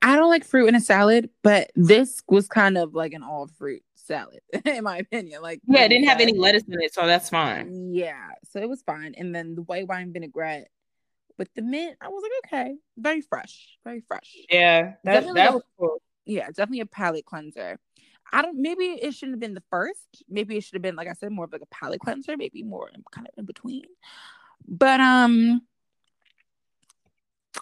[0.01, 3.47] I don't like fruit in a salad, but this was kind of like an all
[3.57, 5.41] fruit salad, in my opinion.
[5.41, 7.91] Like, Yeah, it didn't have any lettuce in it, so that's fine.
[7.93, 9.13] Yeah, so it was fine.
[9.17, 10.69] And then the white wine vinaigrette
[11.37, 14.35] with the mint, I was like, okay, very fresh, very fresh.
[14.49, 16.01] Yeah, that, Definitely that a- was cool.
[16.25, 17.79] yeah, definitely a palate cleanser.
[18.33, 18.57] I don't.
[18.59, 20.23] Maybe it shouldn't have been the first.
[20.27, 22.35] Maybe it should have been, like I said, more of like a palate cleanser.
[22.35, 23.83] Maybe more in, kind of in between.
[24.67, 25.61] But um,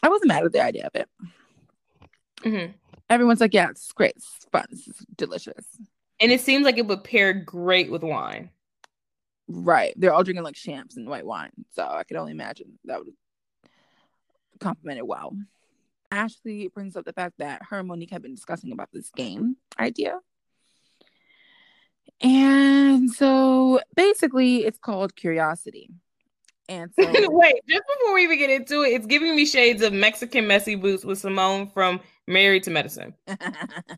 [0.01, 1.09] I wasn't mad at the idea of it.
[2.43, 2.73] Mhm.
[3.09, 4.13] Everyone's like, "Yeah, it's great.
[4.15, 4.65] It's fun.
[4.71, 5.65] It's delicious."
[6.19, 8.49] And it seems like it would pair great with wine.
[9.47, 9.93] Right?
[9.97, 13.13] They're all drinking like champs and white wine, so I can only imagine that would
[14.59, 15.35] complement it well.
[16.11, 19.57] Ashley brings up the fact that her and Monique have been discussing about this game
[19.79, 20.19] idea.
[22.21, 25.89] And so basically, it's called Curiosity.
[26.69, 29.93] And so, Wait, just before we even get into it, it's giving me shades of
[29.93, 33.13] Mexican messy boots with Simone from Married to Medicine.
[33.27, 33.37] right,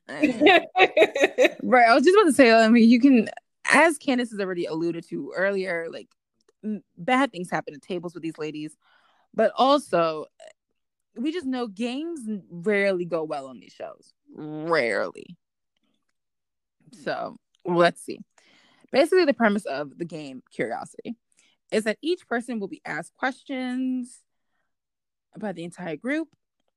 [0.10, 3.30] I was just about to say, I mean, you can,
[3.72, 6.08] as Candiace has already alluded to earlier, like
[6.98, 8.76] bad things happen at tables with these ladies,
[9.34, 10.50] but also eh,
[11.18, 14.12] we just know games rarely go well on these shows.
[14.36, 15.38] Rarely.
[17.04, 18.20] So let's see.
[18.92, 21.16] Basically, the premise of the game Curiosity
[21.72, 24.20] is that each person will be asked questions
[25.38, 26.30] by the entire group.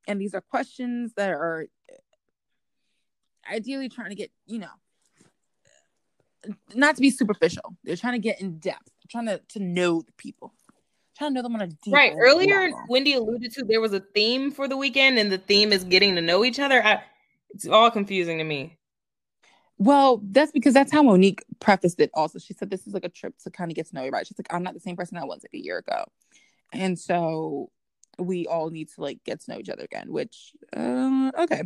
[0.07, 4.69] And these are questions that are uh, ideally trying to get, you know,
[6.75, 7.77] not to be superficial.
[7.85, 10.55] They're trying to get in depth, trying to, to know the people,
[11.17, 12.15] trying to know them on a deep right.
[12.17, 12.85] Earlier, level.
[12.89, 16.15] Wendy alluded to there was a theme for the weekend, and the theme is getting
[16.15, 16.83] to know each other.
[16.83, 17.03] I,
[17.51, 18.78] it's all confusing to me.
[19.79, 22.11] Well, that's because that's how Monique prefaced it.
[22.13, 24.25] Also, she said this is like a trip to kind of get to know everybody.
[24.25, 26.05] She's like, I'm not the same person I was like a year ago,
[26.73, 27.71] and so
[28.19, 30.13] we all need to like get to know each other again.
[30.13, 31.63] Which, uh, okay,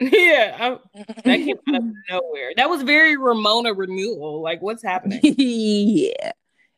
[0.00, 2.52] yeah, I, that came out of nowhere.
[2.56, 4.40] That was very Ramona renewal.
[4.42, 5.20] Like, what's happening?
[5.22, 6.32] yeah,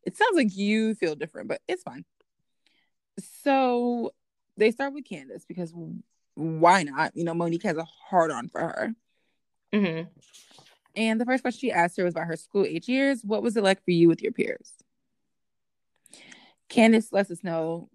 [0.05, 2.05] it sounds like you feel different, but it's fine.
[3.45, 4.13] So
[4.57, 5.73] they start with Candiace because
[6.35, 7.17] why not?
[7.17, 8.95] You know, Monique has a hard on for her.
[9.73, 10.03] Hmm
[10.95, 13.23] And the first question she asked her was about her school age years.
[13.25, 14.73] What was it like for you with your peers?
[16.69, 17.89] Candiace lets us know,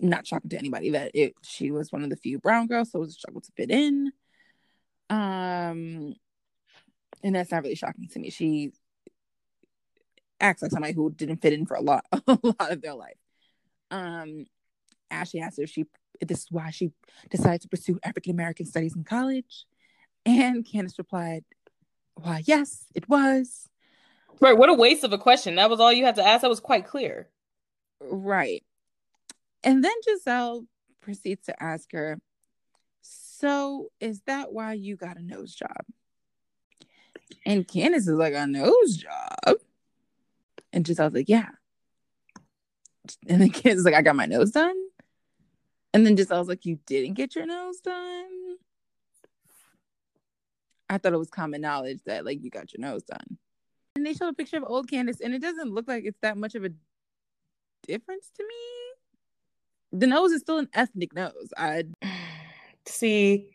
[0.00, 2.98] not shocking to anybody, that it she was one of the few brown girls, so
[2.98, 4.12] it was a struggle to fit in.
[5.10, 6.14] Um,
[7.22, 8.30] and that's not really shocking to me.
[8.30, 8.72] She
[10.40, 13.16] acts like somebody who didn't fit in for a lot, a lot of their life.
[13.90, 14.46] Um,
[15.10, 15.86] Ashley asked her if she
[16.20, 16.90] if this is why she
[17.30, 19.64] decided to pursue African American studies in college.
[20.28, 21.42] And Candiace replied,
[22.16, 23.66] Why, yes, it was.
[24.42, 24.56] Right.
[24.56, 25.54] What a waste of a question.
[25.54, 26.42] That was all you had to ask.
[26.42, 27.30] That was quite clear.
[28.00, 28.62] Right.
[29.64, 30.66] And then Gizelle
[31.00, 32.20] proceeds to ask her,
[33.00, 35.86] So is that why you got a nose job?
[37.46, 39.56] And Candiace is like, A nose job?
[40.74, 41.48] And Gizelle's like, Yeah.
[43.26, 44.76] And then Candiace is like, I got my nose done.
[45.94, 48.58] And then Gizelle's like, You didn't get your nose done?
[50.88, 53.38] I thought it was common knowledge that like you got your nose done.
[53.96, 56.36] And they showed a picture of old Candiace, and it doesn't look like it's that
[56.36, 56.70] much of a
[57.86, 59.98] difference to me.
[60.00, 61.52] The nose is still an ethnic nose.
[61.56, 61.84] I
[62.86, 63.50] see.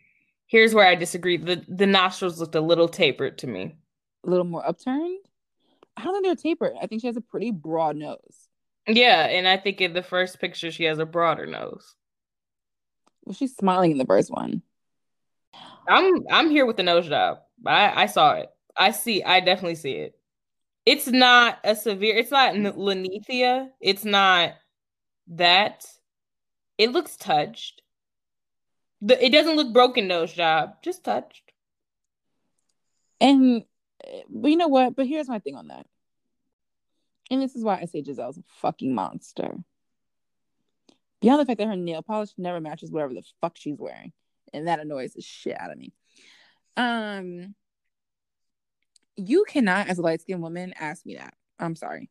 [0.48, 1.38] Here's where I disagree.
[1.38, 3.76] the The nostrils looked a little tapered to me.
[4.26, 5.20] A little more upturned.
[5.96, 6.74] I don't think they're tapered.
[6.82, 8.50] I think she has a pretty broad nose.
[8.88, 11.96] Yeah, and I think in the first picture she has a broader nose.
[13.24, 14.62] Well, she's smiling in the first one.
[15.88, 17.40] I'm I'm here with the nose job.
[17.66, 18.50] I I saw it.
[18.76, 19.24] I see.
[19.24, 20.16] I definitely see it.
[20.86, 22.18] It's not a severe.
[22.18, 23.70] It's not Linnethia.
[23.80, 24.54] It's not
[25.28, 25.86] that.
[26.78, 27.82] It looks touched.
[29.02, 30.82] The, it doesn't look broken nose job.
[30.84, 31.52] Just touched.
[33.22, 33.64] And
[34.30, 34.96] but you know what?
[34.96, 35.86] But here's my thing on that.
[37.32, 39.56] And this is why I say Gizelle's a fucking monster.
[41.22, 44.12] Beyond the fact that her nail polish never matches whatever the fuck she's wearing
[44.54, 45.94] and that annoys the shit out of me.
[46.78, 47.56] Um,
[49.16, 51.34] you cannot, as a light skinned woman, ask me that.
[51.60, 52.10] I'm sorry.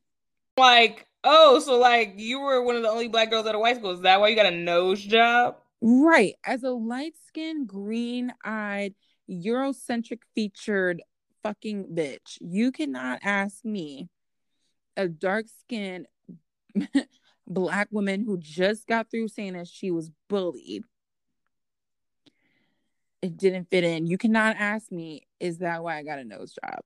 [0.56, 3.76] Like, oh, so like you were one of the only black girls at a white
[3.76, 3.90] school.
[3.90, 5.56] Is that why you got a nose job?
[5.80, 6.34] Right.
[6.44, 8.94] As a light skinned, green eyed,
[9.28, 11.02] Eurocentric featured
[11.42, 14.08] fucking bitch, you cannot ask me,
[14.96, 16.06] a dark skinned
[17.46, 20.84] black woman who just got through saying that she was bullied
[23.22, 24.06] it didn't fit in.
[24.06, 26.80] You cannot ask me, is that why I got a nose job?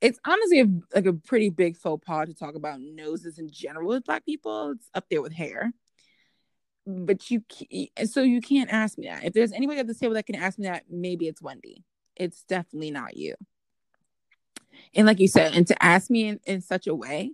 [0.00, 3.88] It's honestly a, like a pretty big faux pas to talk about noses in general
[3.88, 4.70] with black people.
[4.70, 5.72] It's up there with hair.
[6.86, 7.42] But you
[8.06, 9.24] so you can't ask me that.
[9.24, 11.84] If there's anybody at the table that can ask me that, maybe it's Wendy.
[12.16, 13.34] It's definitely not you.
[14.94, 17.32] And like you said, and to ask me in, in such a way,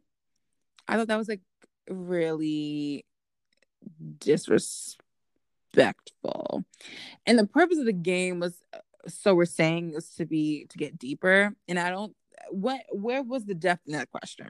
[0.89, 1.41] I thought that was like
[1.89, 3.07] really
[4.19, 5.06] disrespectful
[5.77, 6.65] respectful.
[7.27, 10.79] And the purpose of the game was uh, so we're saying is to be to
[10.79, 11.55] get deeper.
[11.69, 12.15] And I don't
[12.51, 14.49] what where was the depth in that question?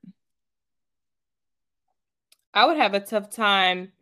[2.55, 3.93] I would have a tough time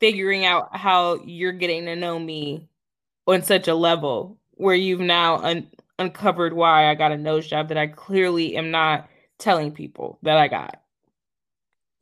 [0.00, 2.68] figuring out how you're getting to know me
[3.26, 7.68] on such a level where you've now un- uncovered why I got a nose job
[7.68, 9.08] that I clearly am not
[9.38, 10.80] telling people that I got.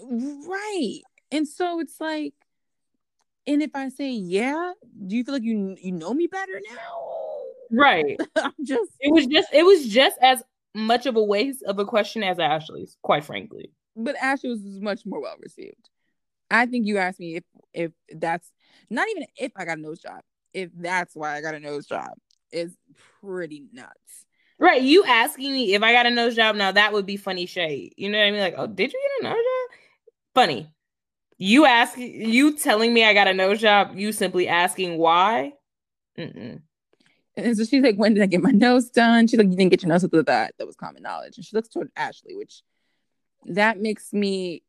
[0.00, 1.00] Right.
[1.30, 2.34] And so it's like
[3.46, 4.72] and if I say yeah,
[5.06, 7.04] do you feel like you you know me better now?
[7.70, 8.18] Right.
[8.36, 10.42] I'm just it was just it was just as
[10.74, 13.70] much of a waste of a question as Ashley's, quite frankly.
[13.96, 15.88] But Ashley's was much more well received.
[16.50, 18.50] I think you asked me if if that's
[18.90, 20.20] not even if I got a nose job,
[20.52, 22.10] if that's why I got a nose job
[22.52, 22.76] is
[23.20, 23.90] pretty nuts.
[24.58, 24.82] Right.
[24.82, 27.92] You asking me if I got a nose job now, that would be funny shade.
[27.96, 28.40] You know what I mean?
[28.40, 29.78] Like, oh, did you get a nose job?
[30.34, 30.70] Funny.
[31.36, 35.52] You ask you telling me I got a nose job, you simply asking why.
[36.18, 36.62] Mm-mm.
[37.36, 39.26] And so she's like, when did I get my nose done?
[39.26, 40.24] She's like, you didn't get your nose done.
[40.26, 41.36] That that was common knowledge.
[41.36, 42.62] And she looks toward Ashley, which
[43.46, 44.62] that makes me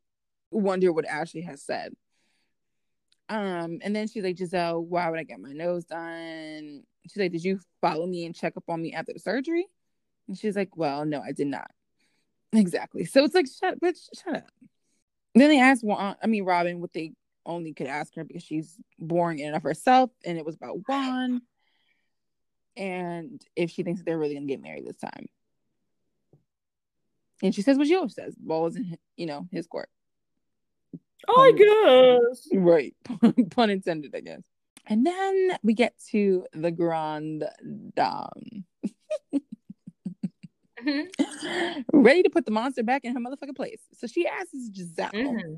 [0.50, 1.94] wonder what Ashley has said.
[3.28, 6.82] Um, and then she's like, "Gizelle, why would I get my nose done?
[7.08, 9.66] She's like, Did you follow me and check up on me after the surgery?
[10.28, 11.70] And she's like, Well, no, I did not.
[12.52, 13.04] Exactly.
[13.04, 14.50] So it's like, shut bitch, shut up.
[15.36, 17.12] Then they asked, Juan, I mean, Robyn, what they
[17.44, 20.78] only could ask her because she's boring in and of herself, and it was about
[20.88, 21.42] Juan,
[22.76, 25.26] and if she thinks that they're really gonna get married this time.
[27.42, 29.90] And she says what she always says: "Ball is in, you know, his court."
[31.28, 32.48] Oh, I guess.
[32.54, 32.94] Right.
[33.50, 34.42] Pun intended, I guess.
[34.86, 37.44] And then we get to the Grand
[37.94, 38.64] Dame.
[40.86, 41.80] mm-hmm.
[41.92, 43.80] ready to put the monster back in her motherfucking place.
[43.94, 45.54] So she asks Gizelle, mm-hmm.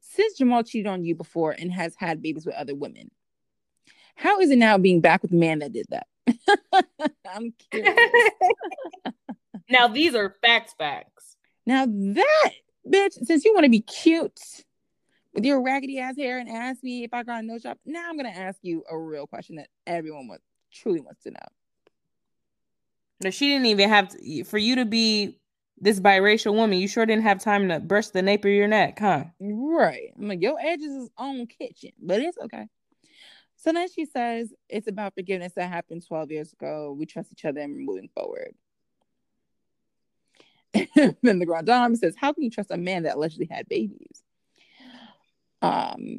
[0.00, 3.10] since Jamal cheated on you before and has had babies with other women,
[4.16, 6.06] how is it now being back with the man that did that?
[7.28, 8.30] I'm curious.
[9.68, 11.36] now these are facts, facts.
[11.66, 12.50] Now that
[12.86, 14.40] bitch, since you want to be cute
[15.32, 18.08] with your raggedy ass hair and ask me if I got a nose job, now
[18.08, 21.38] I'm gonna ask you a real question that everyone wants, truly wants to know.
[23.22, 25.38] No, she didn't even have to, for you to be
[25.78, 26.78] this biracial woman.
[26.78, 29.24] You sure didn't have time to brush the nape of your neck, huh?
[29.40, 30.12] Right.
[30.18, 32.66] I'm like, your edges is on kitchen, but it's okay.
[33.56, 36.94] So then she says it's about forgiveness that happened 12 years ago.
[36.98, 38.54] We trust each other and we're moving forward.
[41.22, 44.22] then the Grand Dame says, How can you trust a man that allegedly had babies
[45.62, 46.18] um,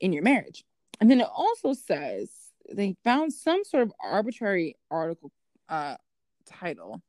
[0.00, 0.64] in your marriage?
[1.00, 2.30] And then it also says
[2.72, 5.30] they found some sort of arbitrary article
[5.70, 5.96] uh,
[6.46, 7.00] title.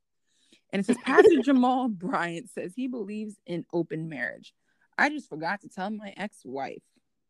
[0.70, 4.54] And it says, Pastor Jamal Bryant says he believes in open marriage.
[4.96, 6.82] I just forgot to tell my ex wife,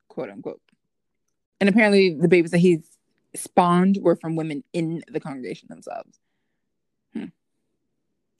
[0.09, 0.61] quote unquote.
[1.61, 2.87] And apparently, the babies that he's
[3.35, 6.19] spawned were from women in the congregation themselves.
[7.15, 7.27] Hmm.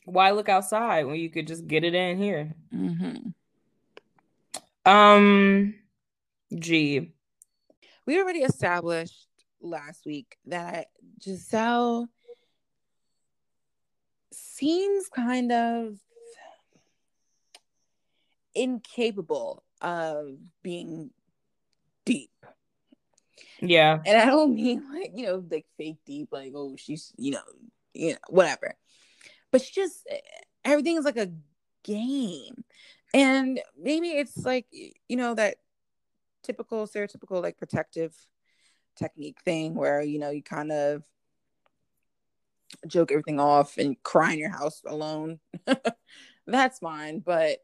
[0.05, 2.55] Why look outside when you could just get it in here?
[2.75, 3.29] Mm-hmm.
[4.91, 5.75] Um,
[6.55, 7.13] G.
[8.07, 9.29] We already established
[9.61, 10.89] last week that
[11.21, 12.09] Gizelle
[14.35, 15.97] seems kind of
[18.55, 21.11] incapable of being
[22.05, 22.31] deep.
[23.61, 24.01] Yeah.
[24.05, 27.43] And I don't mean like, you know, like fake deep, like, oh, she's, you know,
[27.95, 28.75] you know, whatever.
[29.51, 30.07] But she just
[30.65, 31.33] everything is like a
[31.85, 32.65] game.
[33.15, 35.57] And maybe it's like, you know, that
[36.43, 38.15] typical stereotypical like protective
[38.97, 41.03] technique thing where, you know, you kind of
[42.87, 45.39] joke everything off and cry in your house alone.
[46.47, 47.21] That's fine.
[47.21, 47.59] But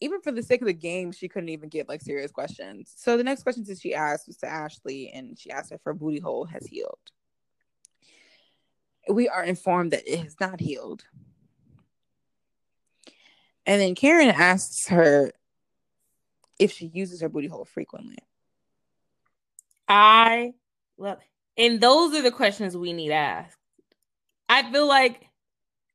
[0.00, 2.92] even for the sake of the game, she couldn't even give like serious questions.
[2.96, 5.94] So the next questions that she asked was to Ashley, and she asked if her
[5.94, 6.98] booty hole has healed.
[9.08, 11.04] We are informed that it has not healed.
[13.66, 15.32] And then Karen asks her
[16.58, 18.18] if she uses her booty hole frequently.
[19.88, 20.52] I
[20.98, 21.18] love,
[21.56, 23.56] and those are the questions we need asked.
[24.48, 25.28] I feel like,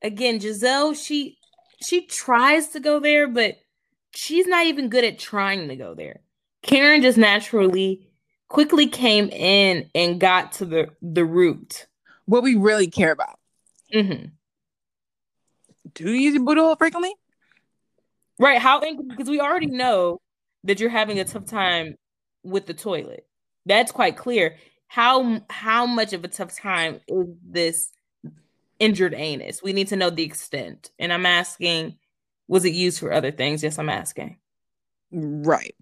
[0.01, 1.37] again, Gizelle, she
[1.81, 3.57] she tries to go there, but
[4.15, 6.21] she's not even good at trying to go there.
[6.61, 8.07] Karen just naturally
[8.47, 11.87] quickly came in and got to the the root.
[12.25, 13.39] What we really care about.
[13.93, 14.27] Mm-hmm.
[15.93, 17.13] Do you use your booty hole frequently?
[18.39, 18.59] Right.
[18.59, 20.21] How because we already know
[20.63, 21.95] that you're having a tough time
[22.43, 23.25] with the toilet.
[23.65, 24.57] That's quite clear.
[24.87, 27.91] How how much of a tough time is this
[28.83, 29.63] injured anus?
[29.63, 30.91] We need to know the extent.
[30.99, 31.97] And I'm asking
[32.47, 33.63] was it used for other things?
[33.63, 34.37] Yes, I'm asking.
[35.11, 35.75] Right.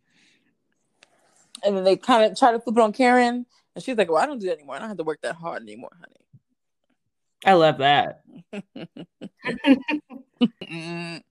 [1.64, 4.22] And then they kind of try to flip it on Karen, and she's like, "Well,
[4.22, 4.76] I don't do that anymore.
[4.76, 6.16] I don't have to work that hard anymore, honey."
[7.46, 8.24] I love that.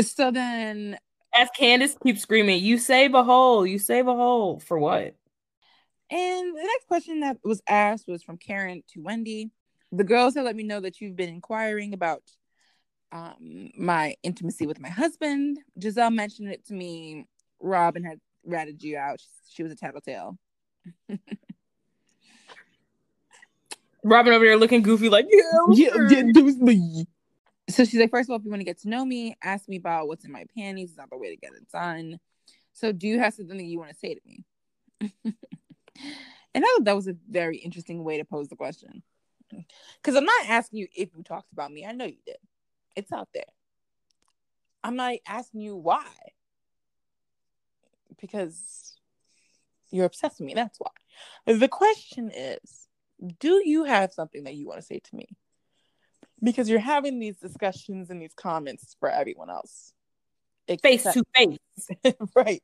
[0.00, 0.98] so then,
[1.34, 3.66] as Candiace keeps screaming, "You save a hole!
[3.66, 5.14] You save a hole for what?"
[6.10, 9.50] And the next question that was asked was from Karen to Wendy.
[9.92, 12.22] The girls have let me know that you've been inquiring about
[13.12, 15.58] um, my intimacy with my husband.
[15.78, 17.26] Gizelle mentioned it to me.
[17.60, 19.20] Robyn had ratted you out.
[19.20, 20.38] She, she was a tattletale.
[24.04, 26.10] Robyn over there looking goofy, like, yeah, yeah, sure.
[26.10, 27.06] yeah, it was me.
[27.68, 29.68] So she's like, first of all, if you want to get to know me, ask
[29.68, 30.90] me about what's in my panties.
[30.90, 32.18] It's not the way to get it done.
[32.72, 34.44] So, do you have something that you want to say to me?
[36.54, 39.02] and I thought that was a very interesting way to pose the question.
[39.50, 41.86] Because I'm not asking you if you talked about me.
[41.86, 42.36] I know you did.
[42.96, 43.44] It's out there.
[44.84, 46.06] I'm not asking you why.
[48.20, 48.96] Because
[49.90, 50.54] you're obsessed with me.
[50.54, 50.90] That's why.
[51.46, 52.88] The question is
[53.38, 55.28] do you have something that you want to say to me?
[56.42, 59.92] Because you're having these discussions and these comments for everyone else.
[60.82, 61.88] Face to face.
[62.36, 62.62] right.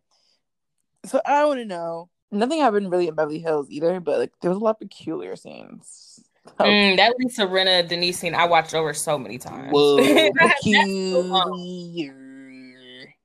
[1.06, 2.08] So I want to know.
[2.34, 5.36] Nothing happened really in Beverly Hills either, but like there was a lot of peculiar
[5.36, 6.20] scenes.
[6.60, 9.72] Mm, that Lisa Rinna Denise scene I watched over so many times.
[9.72, 9.96] Whoa,
[10.62, 12.14] peculiar.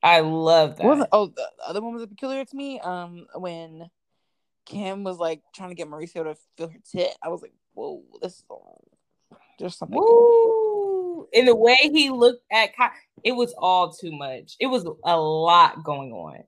[0.01, 0.85] I love that.
[0.85, 2.79] Was, oh, the other one was peculiar to me.
[2.79, 3.89] Um, when
[4.65, 8.01] Kim was like trying to get Mauricio to feel her tit, I was like, "Whoa,
[8.21, 8.43] this is
[9.59, 10.58] there's something." Woo!
[11.33, 12.69] In the way he looked at,
[13.23, 14.55] it was all too much.
[14.59, 16.43] It was a lot going on.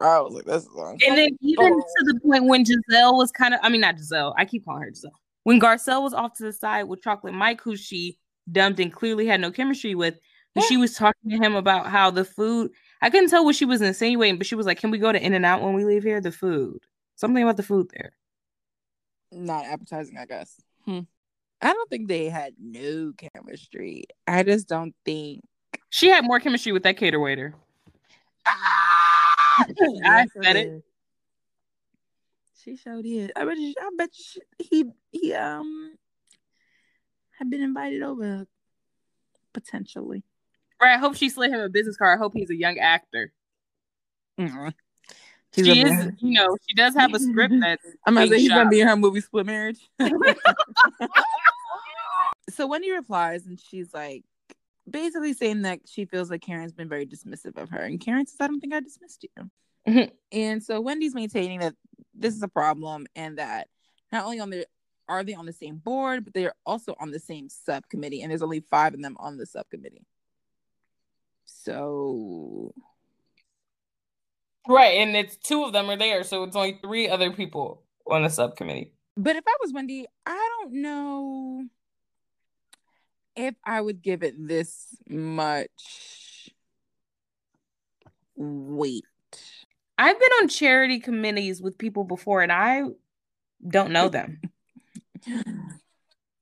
[0.00, 0.98] I was like, that's long.
[1.06, 1.78] And then even oh.
[1.78, 4.90] to the point when Gizelle was kind of—I mean, not Gizelle, I keep calling her
[4.90, 5.12] Gizelle.
[5.44, 8.18] When Garcelle was off to the side with Chocolate Mike, who she
[8.50, 10.18] dumped and clearly had no chemistry with,
[10.54, 10.62] yeah.
[10.62, 12.72] she was talking to him about how the food.
[13.00, 15.24] I couldn't tell what she was insinuating, but she was like, "Can we go to
[15.24, 16.78] In and Out when we leave here?" The food,
[17.16, 18.12] something about the food there.
[19.32, 20.60] Not appetizing, I guess.
[20.84, 21.00] Hmm.
[21.62, 24.04] I don't think they had no chemistry.
[24.26, 25.42] I just don't think
[25.90, 27.54] she had more chemistry with that cater waiter.
[28.46, 29.66] Ah,
[30.04, 30.84] I said it.
[32.62, 33.32] She showed it.
[33.36, 35.94] I bet you, I bet you he he um
[37.38, 38.46] had been invited over
[39.52, 40.22] potentially.
[40.80, 40.94] Right.
[40.94, 42.16] I hope she slid him a business card.
[42.16, 43.32] I hope he's a young actor.
[44.38, 44.68] Mm-hmm.
[45.54, 48.70] She is, you know, she does have a script that I'm gonna say he's gonna
[48.70, 49.80] be in her movie Split Marriage.
[52.52, 54.24] so Wendy replies and she's like
[54.88, 57.80] basically saying that she feels like Karen's been very dismissive of her.
[57.80, 59.50] And Karen says, I don't think I dismissed you.
[59.86, 60.10] Mhm.
[60.32, 61.74] And so Wendy's maintaining that
[62.14, 63.68] this is a problem and that
[64.12, 64.66] not only on the
[65.08, 68.42] are they on the same board, but they're also on the same subcommittee, and there's
[68.42, 70.06] only five of them on the subcommittee.
[71.44, 72.72] So
[74.68, 78.22] Right, and it's two of them are there, so it's only three other people on
[78.22, 78.92] the subcommittee.
[79.16, 81.64] But if I was Wendy, I don't know
[83.36, 86.50] if I would give it this much
[88.36, 89.04] weight.
[89.98, 92.84] I've been on charity committees with people before, and I
[93.66, 94.40] don't know them.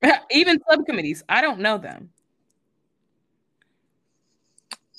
[0.30, 2.10] Even subcommittees, I don't know them.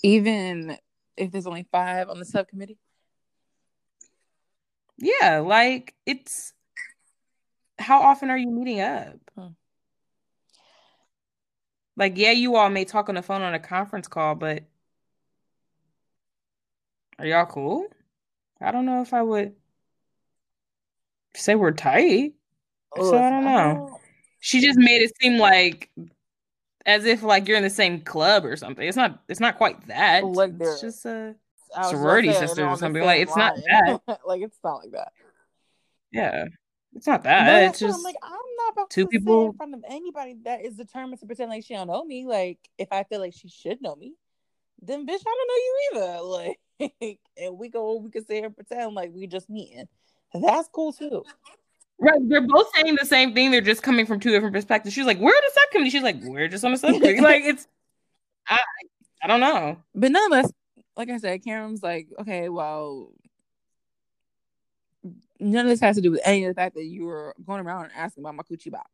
[0.04, 0.78] Even
[1.18, 2.78] if there's only five on the subcommittee.
[4.98, 6.54] Yeah, like it's
[7.78, 9.16] how often are you meeting up?
[9.38, 9.48] Hmm.
[12.00, 14.64] Like, yeah, you all may talk on the phone on a conference call, but
[17.20, 17.88] are y'all cool?
[18.62, 19.54] I don't know if I would
[21.36, 22.36] say we're tight.
[22.96, 24.00] So I don't know.
[24.40, 25.92] She just made it seem like
[26.86, 28.88] as if like you're in the same club or something.
[28.88, 30.24] It's not it's not quite that.
[30.24, 31.36] Like it's just a
[31.84, 33.04] sorority sisters or something.
[33.04, 34.00] Like, it's not line.
[34.26, 35.12] like it's not like that.
[36.14, 36.46] yeah.
[36.96, 37.46] It's not But that.
[37.46, 39.84] that's It's just I'm like, I'm not about two to say people- in front of
[39.88, 42.26] anybody that is determined to pretend like she don't know me.
[42.26, 44.14] Like, if I feel like she should know me,
[44.82, 46.56] then bitch, I don't know you either.
[47.02, 49.86] Like, and we go, we can sit here and pretend like we just meeting.
[50.34, 51.24] That's cool too.
[52.00, 52.18] Right.
[52.30, 53.52] They're both saying the same thing.
[53.52, 54.96] They're just coming from two different perspectives.
[54.96, 55.90] She's like, we're the subcommittee.
[55.90, 57.20] She's like, we're just on the subcommittee.
[57.22, 57.68] like it's
[58.48, 58.60] I
[59.22, 59.78] I don't know.
[59.94, 60.54] But nonetheless,
[60.96, 63.12] like I said, Karen's like, okay, well,
[65.40, 67.62] none of this has to do with any of the fact that you were going
[67.62, 68.90] around and asking about my coochie box.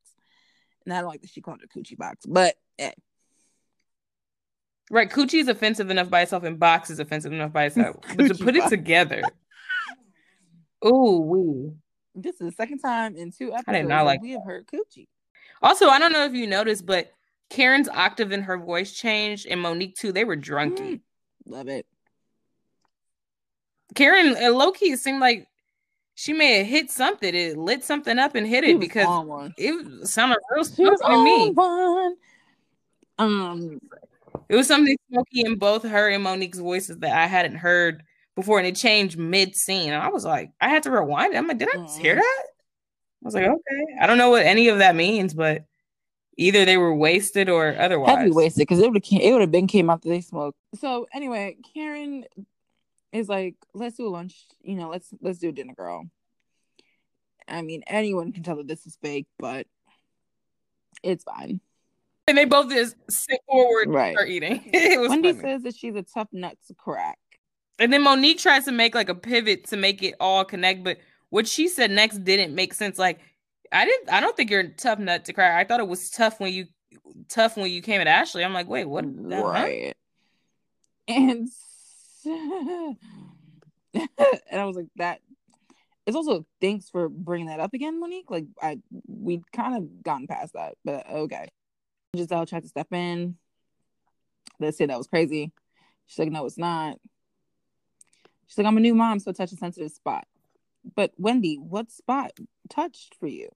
[0.85, 2.91] And I don't like that she called it a coochie box, but eh,
[4.91, 5.09] Right.
[5.09, 7.97] Coochie is offensive enough by itself and box is offensive enough by itself.
[8.15, 9.21] but to put it together.
[10.87, 11.71] Oh, we.
[12.13, 14.67] this is the second time in two episodes I did not like we have heard
[14.67, 15.07] coochie.
[15.63, 17.11] Also, I don't know if you noticed, but
[17.49, 20.11] Karen's octave in her voice changed, and Monique too.
[20.11, 20.77] They were drunky.
[20.77, 21.01] Mm,
[21.47, 21.87] love it.
[23.95, 25.47] Karen uh, Loki, it seemed like
[26.15, 27.35] she may have hit something.
[27.35, 29.53] It lit something up and hit it because on one.
[29.57, 31.51] it sounded real smoky to me.
[31.51, 32.15] one.
[33.17, 33.79] Um,
[34.49, 38.03] It was something smoky in both her and Monique's voices that I hadn't heard
[38.35, 39.91] before, and it changed mid scene.
[39.93, 41.37] And I was like, I had to rewind it.
[41.37, 42.19] I'm like, did I hear Mm.
[42.19, 42.43] that?
[43.23, 43.85] I was like, okay.
[44.01, 45.63] I don't know what any of that means, but
[46.37, 48.31] either they were wasted or otherwise.
[48.33, 50.57] wasted because it would it would have been came after they smoked.
[50.79, 52.25] So anyway, Karen
[53.19, 54.45] is like, let's do a lunch.
[54.61, 56.05] You know, let's let's do a dinner, girl.
[57.47, 59.67] I mean, anyone can tell that this is fake, but
[61.03, 61.59] it's fine.
[62.27, 64.07] And they both just sit forward Right.
[64.07, 64.61] and start eating.
[64.73, 65.41] it was Wendy funny.
[65.43, 67.19] says that she's a tough nut to crack.
[67.77, 70.97] And then Monique tries to make like a pivot to make it all connect, but
[71.29, 72.97] what she said next didn't make sense.
[72.97, 73.19] Like,
[73.71, 74.09] I didn't.
[74.11, 75.53] I don't think you're a tough nut to crack.
[75.59, 76.65] I thought it was tough when you
[77.29, 78.43] tough when you came at Ashley.
[78.43, 79.05] I'm like, wait, what?
[79.07, 79.93] right.
[81.07, 81.49] And
[83.93, 84.07] and
[84.51, 85.21] I was like, that.
[86.05, 88.29] It's also thanks for bringing that up again, Monique.
[88.29, 91.47] Like I, we'd kind of gotten past that, but okay.
[92.15, 93.37] Gizelle tried to step in.
[94.59, 95.51] They said that was crazy.
[96.05, 96.97] She's like, no, it's not.
[98.47, 100.27] She's like, I'm a new mom, so touch a sensitive spot.
[100.95, 102.31] But Wendy, what spot
[102.69, 103.49] touched for you?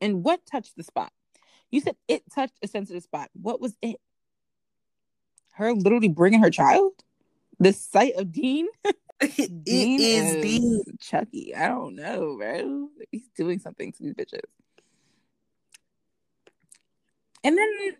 [0.00, 1.12] And what touched the spot?
[1.70, 3.30] You said it touched a sensitive spot.
[3.32, 3.96] What was it?
[5.52, 6.92] Her literally bringing her child?
[7.60, 8.66] The sight of Dean?
[9.20, 11.54] it Dean is the Chucky.
[11.54, 12.88] I don't know, bro.
[13.12, 14.40] He's doing something to these bitches.
[17.44, 17.96] And then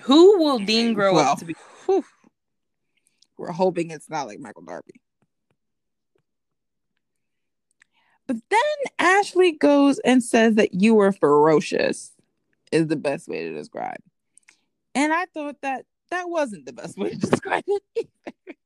[0.00, 1.54] who will Dean grow well, up to be?
[1.86, 2.04] whew,
[3.38, 5.00] we're hoping it's not like Michael Darby.
[8.26, 8.60] But then
[8.98, 12.12] Ashley goes and says that you were ferocious,
[12.72, 13.98] is the best way to describe.
[14.94, 17.82] And I thought that that wasn't the best way to describe it.
[17.96, 18.56] either.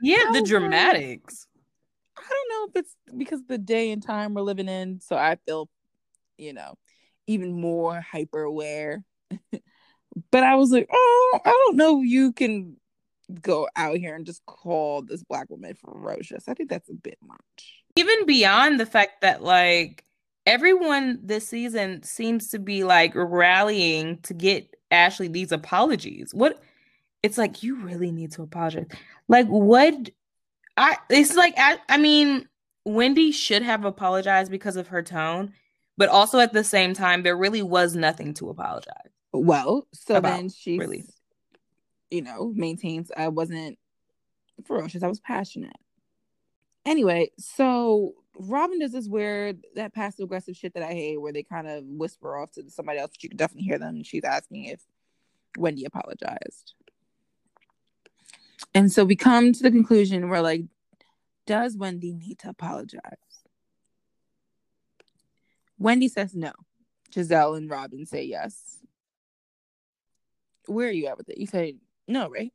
[0.00, 1.46] Yeah, the was like- dramatics.
[2.18, 5.16] I don't know if it's because of the day and time we're living in, so
[5.16, 5.68] I feel,
[6.38, 6.74] you know,
[7.26, 9.04] even more hyper aware.
[10.30, 12.78] but I was like, oh, I don't know if you can
[13.42, 16.48] go out here and just call this black woman ferocious.
[16.48, 17.82] I think that's a bit much.
[17.96, 20.02] Even beyond the fact that like
[20.46, 26.32] everyone this season seems to be like rallying to get Ashley these apologies.
[26.32, 26.60] What
[27.22, 28.86] it's like you really need to apologize.
[29.28, 30.10] Like what
[30.76, 32.48] I it's like I, I mean
[32.84, 35.52] Wendy should have apologized because of her tone,
[35.96, 39.10] but also at the same time, there really was nothing to apologize.
[39.32, 41.04] Well, so About, then she, really.
[42.10, 43.78] you know, maintains I wasn't
[44.64, 45.02] ferocious.
[45.02, 45.76] I was passionate.
[46.86, 51.42] Anyway, so Robyn does this weird, that passive aggressive shit that I hate, where they
[51.42, 54.02] kind of whisper off to somebody else, but you can definitely hear them.
[54.02, 54.82] She's asking if
[55.56, 56.74] Wendy apologized.
[58.74, 60.64] And so we come to the conclusion where, like,
[61.46, 63.00] does Wendy need to apologize?
[65.78, 66.52] Wendy says no.
[67.10, 68.78] Gizelle and Robyn say yes.
[70.66, 71.38] Where are you at with it?
[71.38, 71.76] You say
[72.08, 72.52] no, right?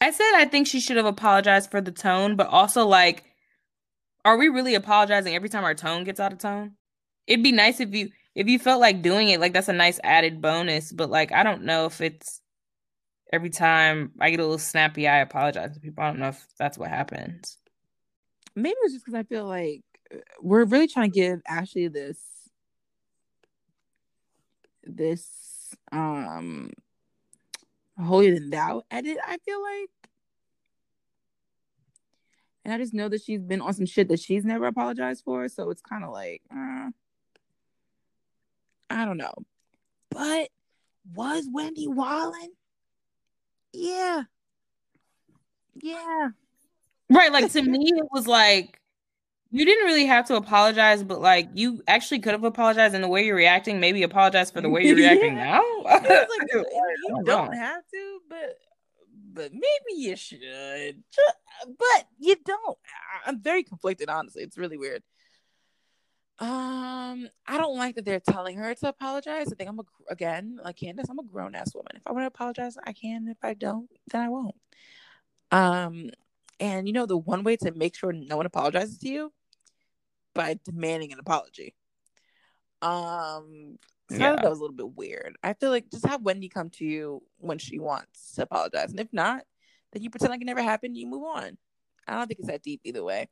[0.00, 3.24] I said I think she should have apologized for the tone, but also like,
[4.24, 6.72] are we really apologizing every time our tone gets out of tone?
[7.26, 10.00] It'd be nice if you if you felt like doing it, like that's a nice
[10.02, 12.40] added bonus, but like I don't know if it's
[13.32, 16.04] every time I get a little snappy, I apologize to people.
[16.04, 17.58] I don't know if that's what happens.
[18.54, 19.82] Maybe it's just because I feel like
[20.12, 22.18] uh, we're really trying to give Ashley this
[24.84, 26.70] this um
[27.98, 29.90] holier than thou edit, I feel like.
[32.64, 35.48] And I just know that she's been on some shit that she's never apologized for.
[35.48, 36.90] So it's kind of like, uh,
[38.88, 39.34] I don't know.
[40.10, 40.48] But
[41.14, 42.52] was Wendy Wallen?
[43.72, 44.22] Yeah.
[45.82, 46.28] Yeah.
[47.10, 47.32] Right.
[47.32, 48.78] Like to me, it was like
[49.50, 53.08] you didn't really have to apologize, but like you actually could have apologized in the
[53.08, 53.78] way you're reacting.
[53.78, 55.60] Maybe apologize for the way you're reacting Yeah.
[55.60, 55.62] now.
[55.84, 55.98] Like,
[56.52, 58.58] you don't have to, but
[59.34, 61.02] but maybe you should.
[61.66, 62.78] But you don't.
[63.26, 64.42] I'm very conflicted, honestly.
[64.42, 65.02] It's really weird.
[66.38, 69.52] Um, I don't like that they're telling her to apologize.
[69.52, 71.08] I think I'm a again like Candiace.
[71.08, 71.92] I'm a grown ass woman.
[71.94, 73.28] If I want to apologize, I can.
[73.28, 74.56] If I don't, then I won't.
[75.52, 76.10] Um,
[76.58, 79.32] and you know the one way to make sure no one apologizes to you
[80.34, 81.74] by demanding an apology.
[82.82, 83.78] Um,
[84.16, 84.36] so I Yeah.
[84.36, 85.36] that was a little bit weird.
[85.42, 89.00] I feel like just have Wendy come to you when she wants to apologize, and
[89.00, 89.42] if not,
[89.92, 90.96] then you pretend like it never happened.
[90.96, 91.56] You move on.
[92.06, 93.28] I don't think it's that deep either way.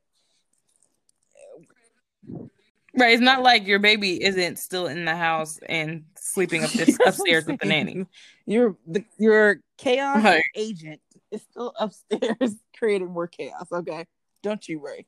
[2.95, 3.13] Right.
[3.13, 7.45] It's not like your baby isn't still in the house and sleeping up this upstairs
[7.45, 8.05] with the nanny.
[8.45, 10.43] Your the, your chaos Right.
[10.53, 10.99] agent
[11.31, 13.67] is still upstairs creating more chaos.
[13.71, 14.05] Okay,
[14.43, 15.07] don't you worry.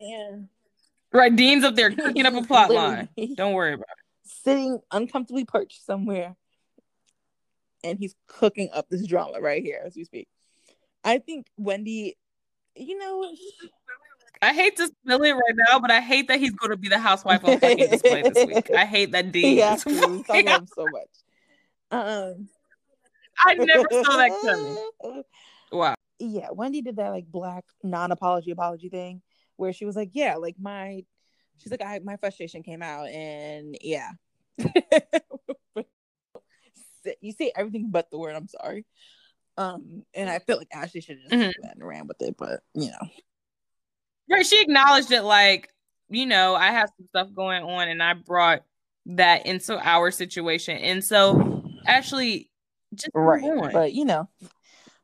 [0.00, 0.48] And
[1.12, 1.34] Right.
[1.34, 3.08] Dean's up there cooking up a plot line.
[3.34, 3.86] Don't worry about
[4.24, 6.36] sitting uncomfortably perched somewhere,
[7.82, 10.28] and he's cooking up this drama right here as we speak.
[11.02, 12.16] I think Wendy,
[12.76, 13.30] you know.
[14.42, 16.88] I hate to spill it right now, but I hate that he's going to be
[16.88, 18.70] the housewife on fucking display this week.
[18.74, 19.42] I hate that Dean.
[19.42, 19.90] he is has to.
[19.90, 21.08] We talk fucking- about him so much.
[21.90, 22.48] Um,
[23.38, 25.22] I never saw that coming.
[25.72, 25.96] Wow.
[26.20, 29.22] yeah, Wendy did that like black non-apology apology thing
[29.56, 31.04] where she was like, yeah, like my
[31.58, 34.10] she's like I my frustration came out and yeah.
[37.20, 38.84] you say everything but the word I'm sorry.
[39.56, 41.70] Um and I feel like Ashley should have just Mhm.
[41.72, 43.08] and ran with it, but you know.
[44.30, 44.46] Right.
[44.46, 45.68] She acknowledged it like,
[46.08, 48.62] you know, I have some stuff going on and I brought
[49.06, 50.78] that into our situation.
[50.78, 52.50] And so actually
[52.94, 53.72] just Right.
[53.72, 54.28] But you know,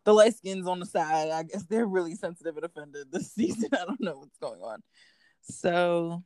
[0.05, 3.68] the light skins on the side, I guess they're really sensitive and offended this season.
[3.72, 4.82] I don't know what's going on.
[5.43, 6.22] So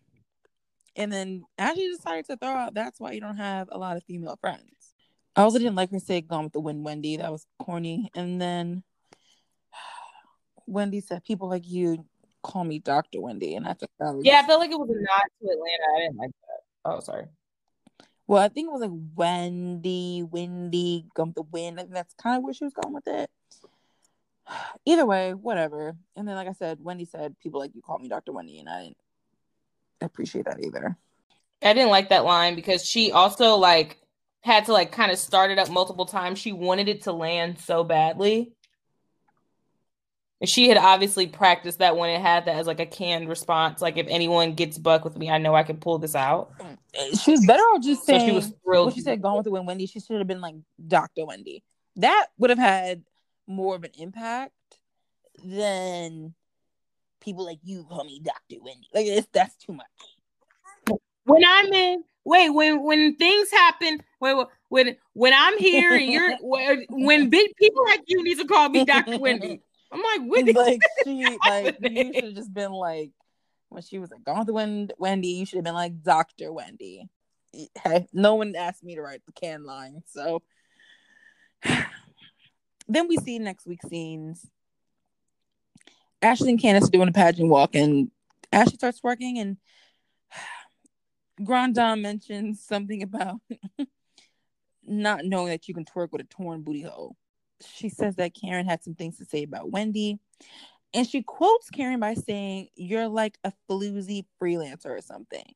[0.97, 4.05] and then Ashley decided to throw out that's why you don't have a lot of
[4.05, 4.95] female friends.
[5.37, 7.16] I also didn't like her say gone with the wind Wendy.
[7.16, 8.11] That was corny.
[8.15, 8.85] And then
[10.66, 12.05] Wendy said, People like you
[12.43, 13.21] call me Dr.
[13.21, 13.57] Wendy.
[13.57, 15.97] And I thought that was yeah, I felt like it was a nod to Atlanta.
[15.97, 16.61] I didn't like that.
[16.85, 17.27] Oh, sorry.
[18.27, 21.79] Well, I think it was like Wendy, Windy, gum the wind.
[21.79, 23.29] I think that's kind of where she was going with it.
[24.87, 25.97] Either way, whatever.
[26.16, 28.33] And then, like I said, Wendy said, "People like you call me Dr.
[28.33, 28.97] Wendy," and I didn't
[30.05, 30.97] appreciate that either.
[31.63, 33.99] I didn't like that line because she also like
[34.43, 36.39] had to like kind of start it up multiple times.
[36.39, 38.53] She wanted it to land so badly.
[40.41, 43.81] And she had obviously practiced that when it had that as like a canned response.
[43.81, 46.53] Like if anyone gets buck with me, I know I can pull this out.
[47.19, 48.29] She was better off just So saying.
[48.29, 48.93] she was thrilled.
[48.95, 50.57] she said "Gone with the Wind," Wendy, she should have been like
[50.87, 51.25] Dr.
[51.25, 51.63] Wendy.
[51.97, 53.05] That would have had
[53.47, 54.53] more of an impact
[55.43, 56.35] than
[57.25, 58.63] people like you call me Dr.
[58.63, 58.89] Wendy.
[58.93, 60.99] Like it's that's too much.
[61.25, 66.37] when I'm in wait when when things happen wait when when I'm here and you're
[66.41, 69.19] when, when big people like you need to call me Dr.
[69.19, 69.61] Wendy.
[69.93, 70.53] I'm like Wendy.
[70.53, 73.11] like she like you should have just been like
[73.69, 76.53] when she was like gone with the wind Wendy, you should have been like Dr.
[76.53, 77.09] Wendy.
[77.53, 80.43] Hey, no one asked me to write the can line, so
[82.89, 84.45] then we see next week's scenes.
[86.25, 88.11] Ashley and Candiace are doing a pageant walk, and
[88.51, 89.59] Ashley starts working, and
[91.45, 93.41] Grand Dame mentions something about
[94.87, 97.17] not knowing that you can twerk with a torn booty hole.
[97.65, 100.19] She says that Karen had some things to say about Wendy.
[100.95, 105.55] And she quotes Karen by saying, You're like a floozy freelancer or something.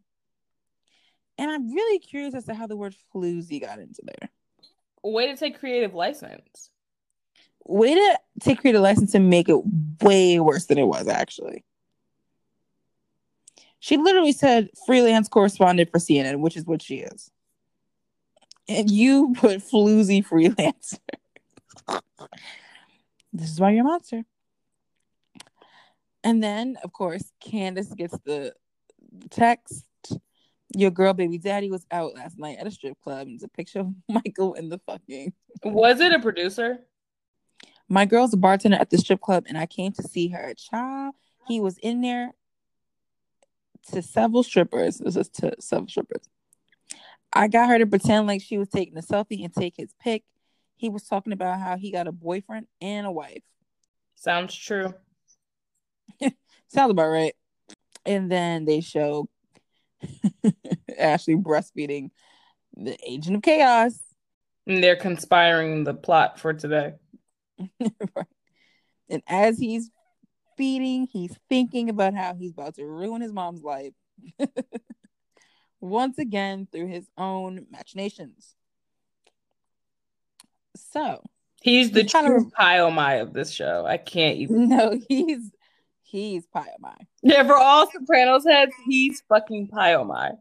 [1.38, 4.28] And I'm really curious as to how the word floozy got into there.
[5.02, 6.70] Way to take creative license.
[7.68, 9.60] Way to take creative license and make it
[10.02, 11.64] way worse than it was, actually.
[13.78, 17.30] She literally said freelance correspondent for CNN, which is what she is.
[18.68, 20.98] And you put floozy freelancer.
[23.32, 24.24] this is why you're a monster.
[26.24, 28.54] And then, of course, Candiace gets the
[29.30, 29.84] text.
[30.76, 33.28] Your girl, baby daddy, was out last night at a strip club.
[33.30, 35.32] It's a picture of Michael in the fucking.
[35.64, 36.80] Was it a producer?
[37.88, 40.52] My girl's a bartender at the strip club, and I came to see her.
[40.54, 41.14] Child,
[41.46, 42.32] he was in there
[43.92, 44.98] to several strippers.
[44.98, 46.28] This is to several strippers.
[47.32, 50.24] I got her to pretend like she was taking a selfie and take his pic.
[50.76, 53.42] He was talking about how he got a boyfriend and a wife.
[54.14, 54.94] Sounds true.
[56.68, 57.34] Sounds about right.
[58.04, 59.28] And then they show
[60.98, 62.10] Ashley breastfeeding
[62.76, 63.98] the agent of chaos.
[64.66, 66.94] And they're conspiring the plot for today.
[67.80, 68.26] right.
[69.08, 69.90] And as he's
[70.56, 73.94] feeding, he's thinking about how he's about to ruin his mom's life.
[75.80, 78.54] Once again, through his own machinations.
[80.76, 81.22] So
[81.62, 82.52] he's the true of...
[82.52, 83.86] Pie-O-My of this show.
[83.86, 84.68] I can't even.
[84.78, 85.50] No, he's
[86.02, 86.96] he's Pie-O-My.
[87.22, 90.32] Yeah, for all Sopranos heads, he's fucking Pie-O-My.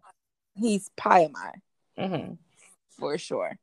[0.55, 1.51] He's Pie-O-My.
[1.99, 2.33] Mm-hmm.
[2.99, 3.57] For sure.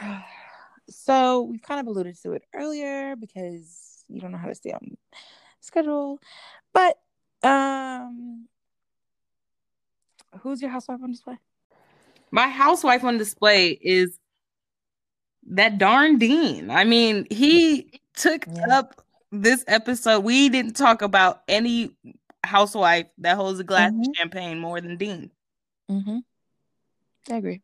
[0.88, 4.72] So we've kind of alluded to it earlier because you don't know how to stay
[4.72, 4.96] on
[5.60, 6.18] schedule.
[6.72, 6.98] But
[7.42, 8.46] um
[10.40, 11.38] who's your housewife on display?
[12.30, 14.18] My housewife on display is
[15.50, 16.70] that darn Dean.
[16.70, 18.78] I mean, he took yeah.
[18.78, 19.02] up
[19.32, 20.20] this episode.
[20.20, 21.96] We didn't talk about any
[22.44, 24.00] housewife that holds a glass mm-hmm.
[24.00, 25.30] of champagne more than Dean.
[25.90, 26.18] Mm-hmm.
[27.32, 27.62] I agree.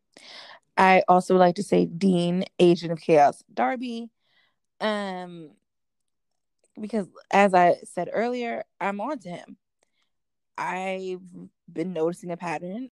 [0.76, 4.10] I also like to say Dean, Agent of Chaos, Darby.
[4.80, 5.50] Um,
[6.80, 9.56] because as I said earlier, I'm on to him.
[10.58, 11.22] I've
[11.72, 12.90] been noticing a pattern.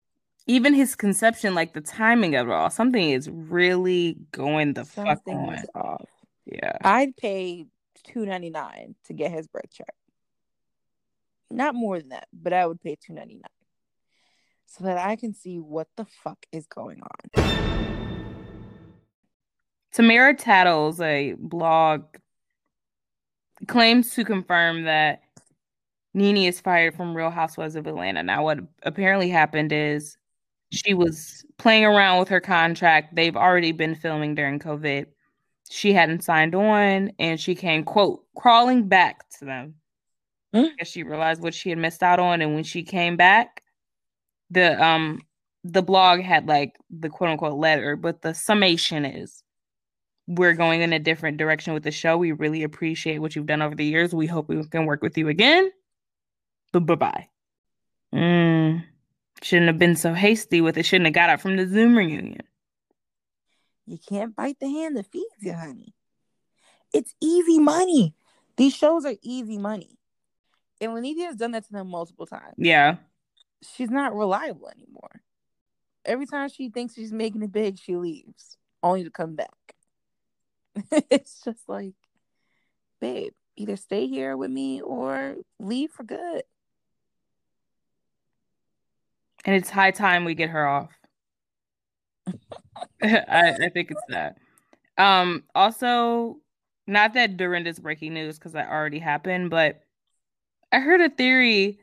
[0.47, 5.47] Even his conception, like the timing of it all, something is really going the something
[5.47, 5.81] fuck on.
[5.81, 6.09] off.
[6.45, 7.67] Yeah, I'd pay
[8.03, 9.89] two ninety nine to get his birth chart.
[11.51, 13.60] Not more than that, but I would pay two ninety nine
[14.71, 17.29] so that I can see what the fuck is going on.
[19.91, 22.05] Tamara Tattles, a blog,
[23.67, 25.23] claims to confirm that
[26.13, 28.23] Nene is fired from Real Housewives of Atlanta.
[28.23, 30.17] Now, what apparently happened is
[30.71, 33.15] she was playing around with her contract.
[33.15, 35.07] They've already been filming during COVID.
[35.69, 39.75] She hadn't signed on, and she came, quote, crawling back to them.
[40.55, 40.69] Mm.
[40.83, 43.60] She realized what she had missed out on, and when she came back,
[44.51, 45.21] the um
[45.63, 49.43] the blog had like the quote unquote letter, but the summation is
[50.27, 52.17] we're going in a different direction with the show.
[52.17, 54.13] We really appreciate what you've done over the years.
[54.13, 55.71] We hope we can work with you again.
[56.71, 57.27] But bye bye.
[58.13, 58.83] Mm,
[59.41, 60.85] shouldn't have been so hasty with it.
[60.85, 62.43] Shouldn't have got it from the Zoom reunion.
[63.85, 65.93] You can't bite the hand that feeds you, honey.
[66.93, 68.15] It's easy money.
[68.57, 69.97] These shows are easy money.
[70.79, 72.55] And Lenita has done that to them multiple times.
[72.57, 72.97] Yeah
[73.61, 75.21] she's not reliable anymore.
[76.05, 79.49] Every time she thinks she's making it big, she leaves, only to come back.
[81.09, 81.93] it's just like,
[82.99, 86.43] babe, either stay here with me or leave for good.
[89.45, 90.91] And it's high time we get her off.
[93.03, 94.37] I, I think it's that.
[94.97, 96.37] Um, also,
[96.87, 99.81] not that Dorinda's breaking news because that already happened, but
[100.71, 101.79] I heard a theory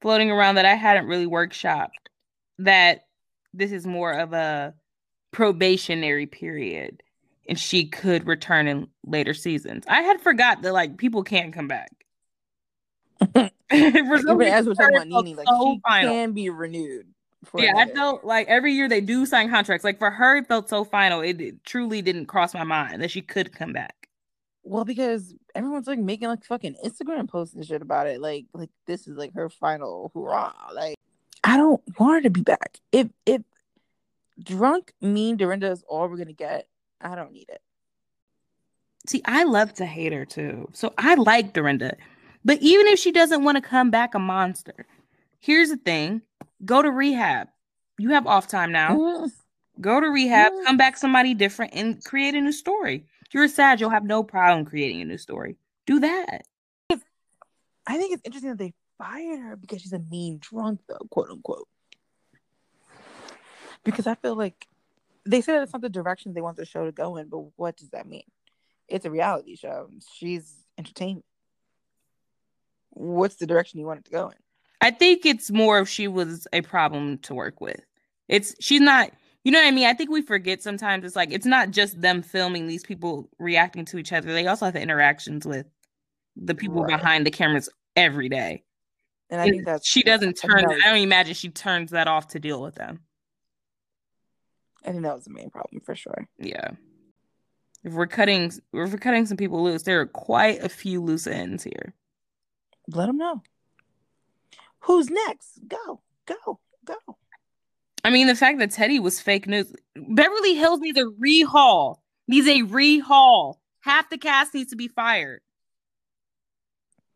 [0.00, 1.88] floating around that I hadn't really workshopped
[2.58, 3.06] that
[3.52, 4.74] this is more of a
[5.32, 7.02] probationary period
[7.48, 9.84] and she could return in later seasons.
[9.88, 11.90] I had forgot that like people can't come back.
[13.34, 16.12] For Even as we're talking about Nene, like so she final.
[16.12, 17.06] can be renewed.
[17.56, 19.84] Yeah, I felt like every year they do sign contracts.
[19.84, 21.20] Like for her, it felt so final.
[21.20, 23.99] It, it truly didn't cross my mind that she could come back.
[24.62, 28.20] Well, because everyone's like making like fucking Instagram posts and shit about it.
[28.20, 30.52] Like, like this is like her final hurrah.
[30.74, 30.96] Like,
[31.42, 32.78] I don't want her to be back.
[32.92, 33.42] If if
[34.42, 36.68] drunk mean Dorinda is all we're gonna get,
[37.00, 37.62] I don't need it.
[39.06, 40.68] See, I love to hate her too.
[40.72, 41.96] So I like Dorinda.
[42.44, 44.86] But even if she doesn't want to come back a monster,
[45.40, 46.22] here's the thing.
[46.64, 47.48] go to rehab.
[47.98, 48.96] You have off time now.
[48.96, 49.30] Mm.
[49.80, 50.64] Go to rehab, Mm.
[50.64, 53.06] come back somebody different, and create a new story.
[53.32, 53.80] You're sad.
[53.80, 55.56] You'll have no problem creating a new story.
[55.86, 56.42] Do that.
[57.86, 61.30] I think it's interesting that they fired her because she's a mean drunk, though, quote
[61.30, 61.66] unquote.
[63.82, 64.66] Because I feel like
[65.24, 67.76] they said it's not the direction they want the show to go in, but what
[67.76, 68.24] does that mean?
[68.88, 69.88] It's a reality show.
[70.14, 71.24] She's entertainment.
[72.90, 74.36] What's the direction you want it to go in?
[74.80, 77.80] I think it's more if she was a problem to work with.
[78.28, 79.10] It's she's not.
[79.44, 79.86] You know what I mean?
[79.86, 81.04] I think we forget sometimes.
[81.04, 84.32] It's like it's not just them filming these people reacting to each other.
[84.32, 85.66] They also have the interactions with
[86.36, 86.96] the people Right.
[86.98, 88.64] behind the cameras every day.
[89.30, 90.68] And I And think that's she doesn't turn.
[90.68, 93.00] think I don't imagine she turns that off to deal with them.
[94.84, 96.28] I think that was the main problem for sure.
[96.38, 96.70] Yeah.
[97.82, 101.26] If we're cutting, if we're cutting some people loose, there are quite a few loose
[101.26, 101.94] ends here.
[102.88, 103.42] Let them know.
[104.80, 105.60] Who's next?
[105.68, 106.96] Go, go, go.
[108.04, 109.72] I mean, the fact that Teddy was fake news.
[109.94, 111.96] Beverly Hills needs a rehaul.
[112.28, 113.56] Needs a rehaul.
[113.80, 115.40] Half the cast needs to be fired.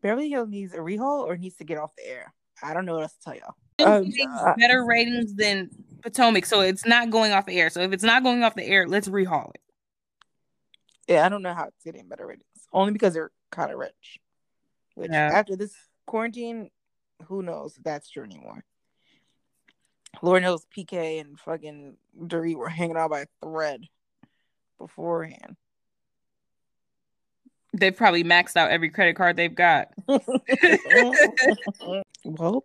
[0.01, 2.33] Beverly Hills needs a rehaul or needs to get off the air.
[2.61, 3.55] I don't know what else to tell y'all.
[3.97, 5.69] Um, getting uh, better ratings than
[6.01, 7.69] Potomac, so it's not going off the air.
[7.69, 9.61] So if it's not going off the air, let's rehaul it.
[11.07, 12.45] Yeah, I don't know how it's getting better ratings.
[12.71, 14.19] Only because they're kind of rich.
[14.95, 15.29] Which Yeah.
[15.33, 15.73] after this
[16.05, 16.69] quarantine,
[17.25, 18.63] who knows if that's true anymore.
[20.21, 23.87] Lord knows PK and fucking Dorit were hanging out by a thread
[24.77, 25.55] beforehand.
[27.73, 29.89] They've probably maxed out every credit card they've got.
[32.23, 32.63] well,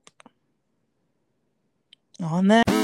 [2.20, 2.79] on that.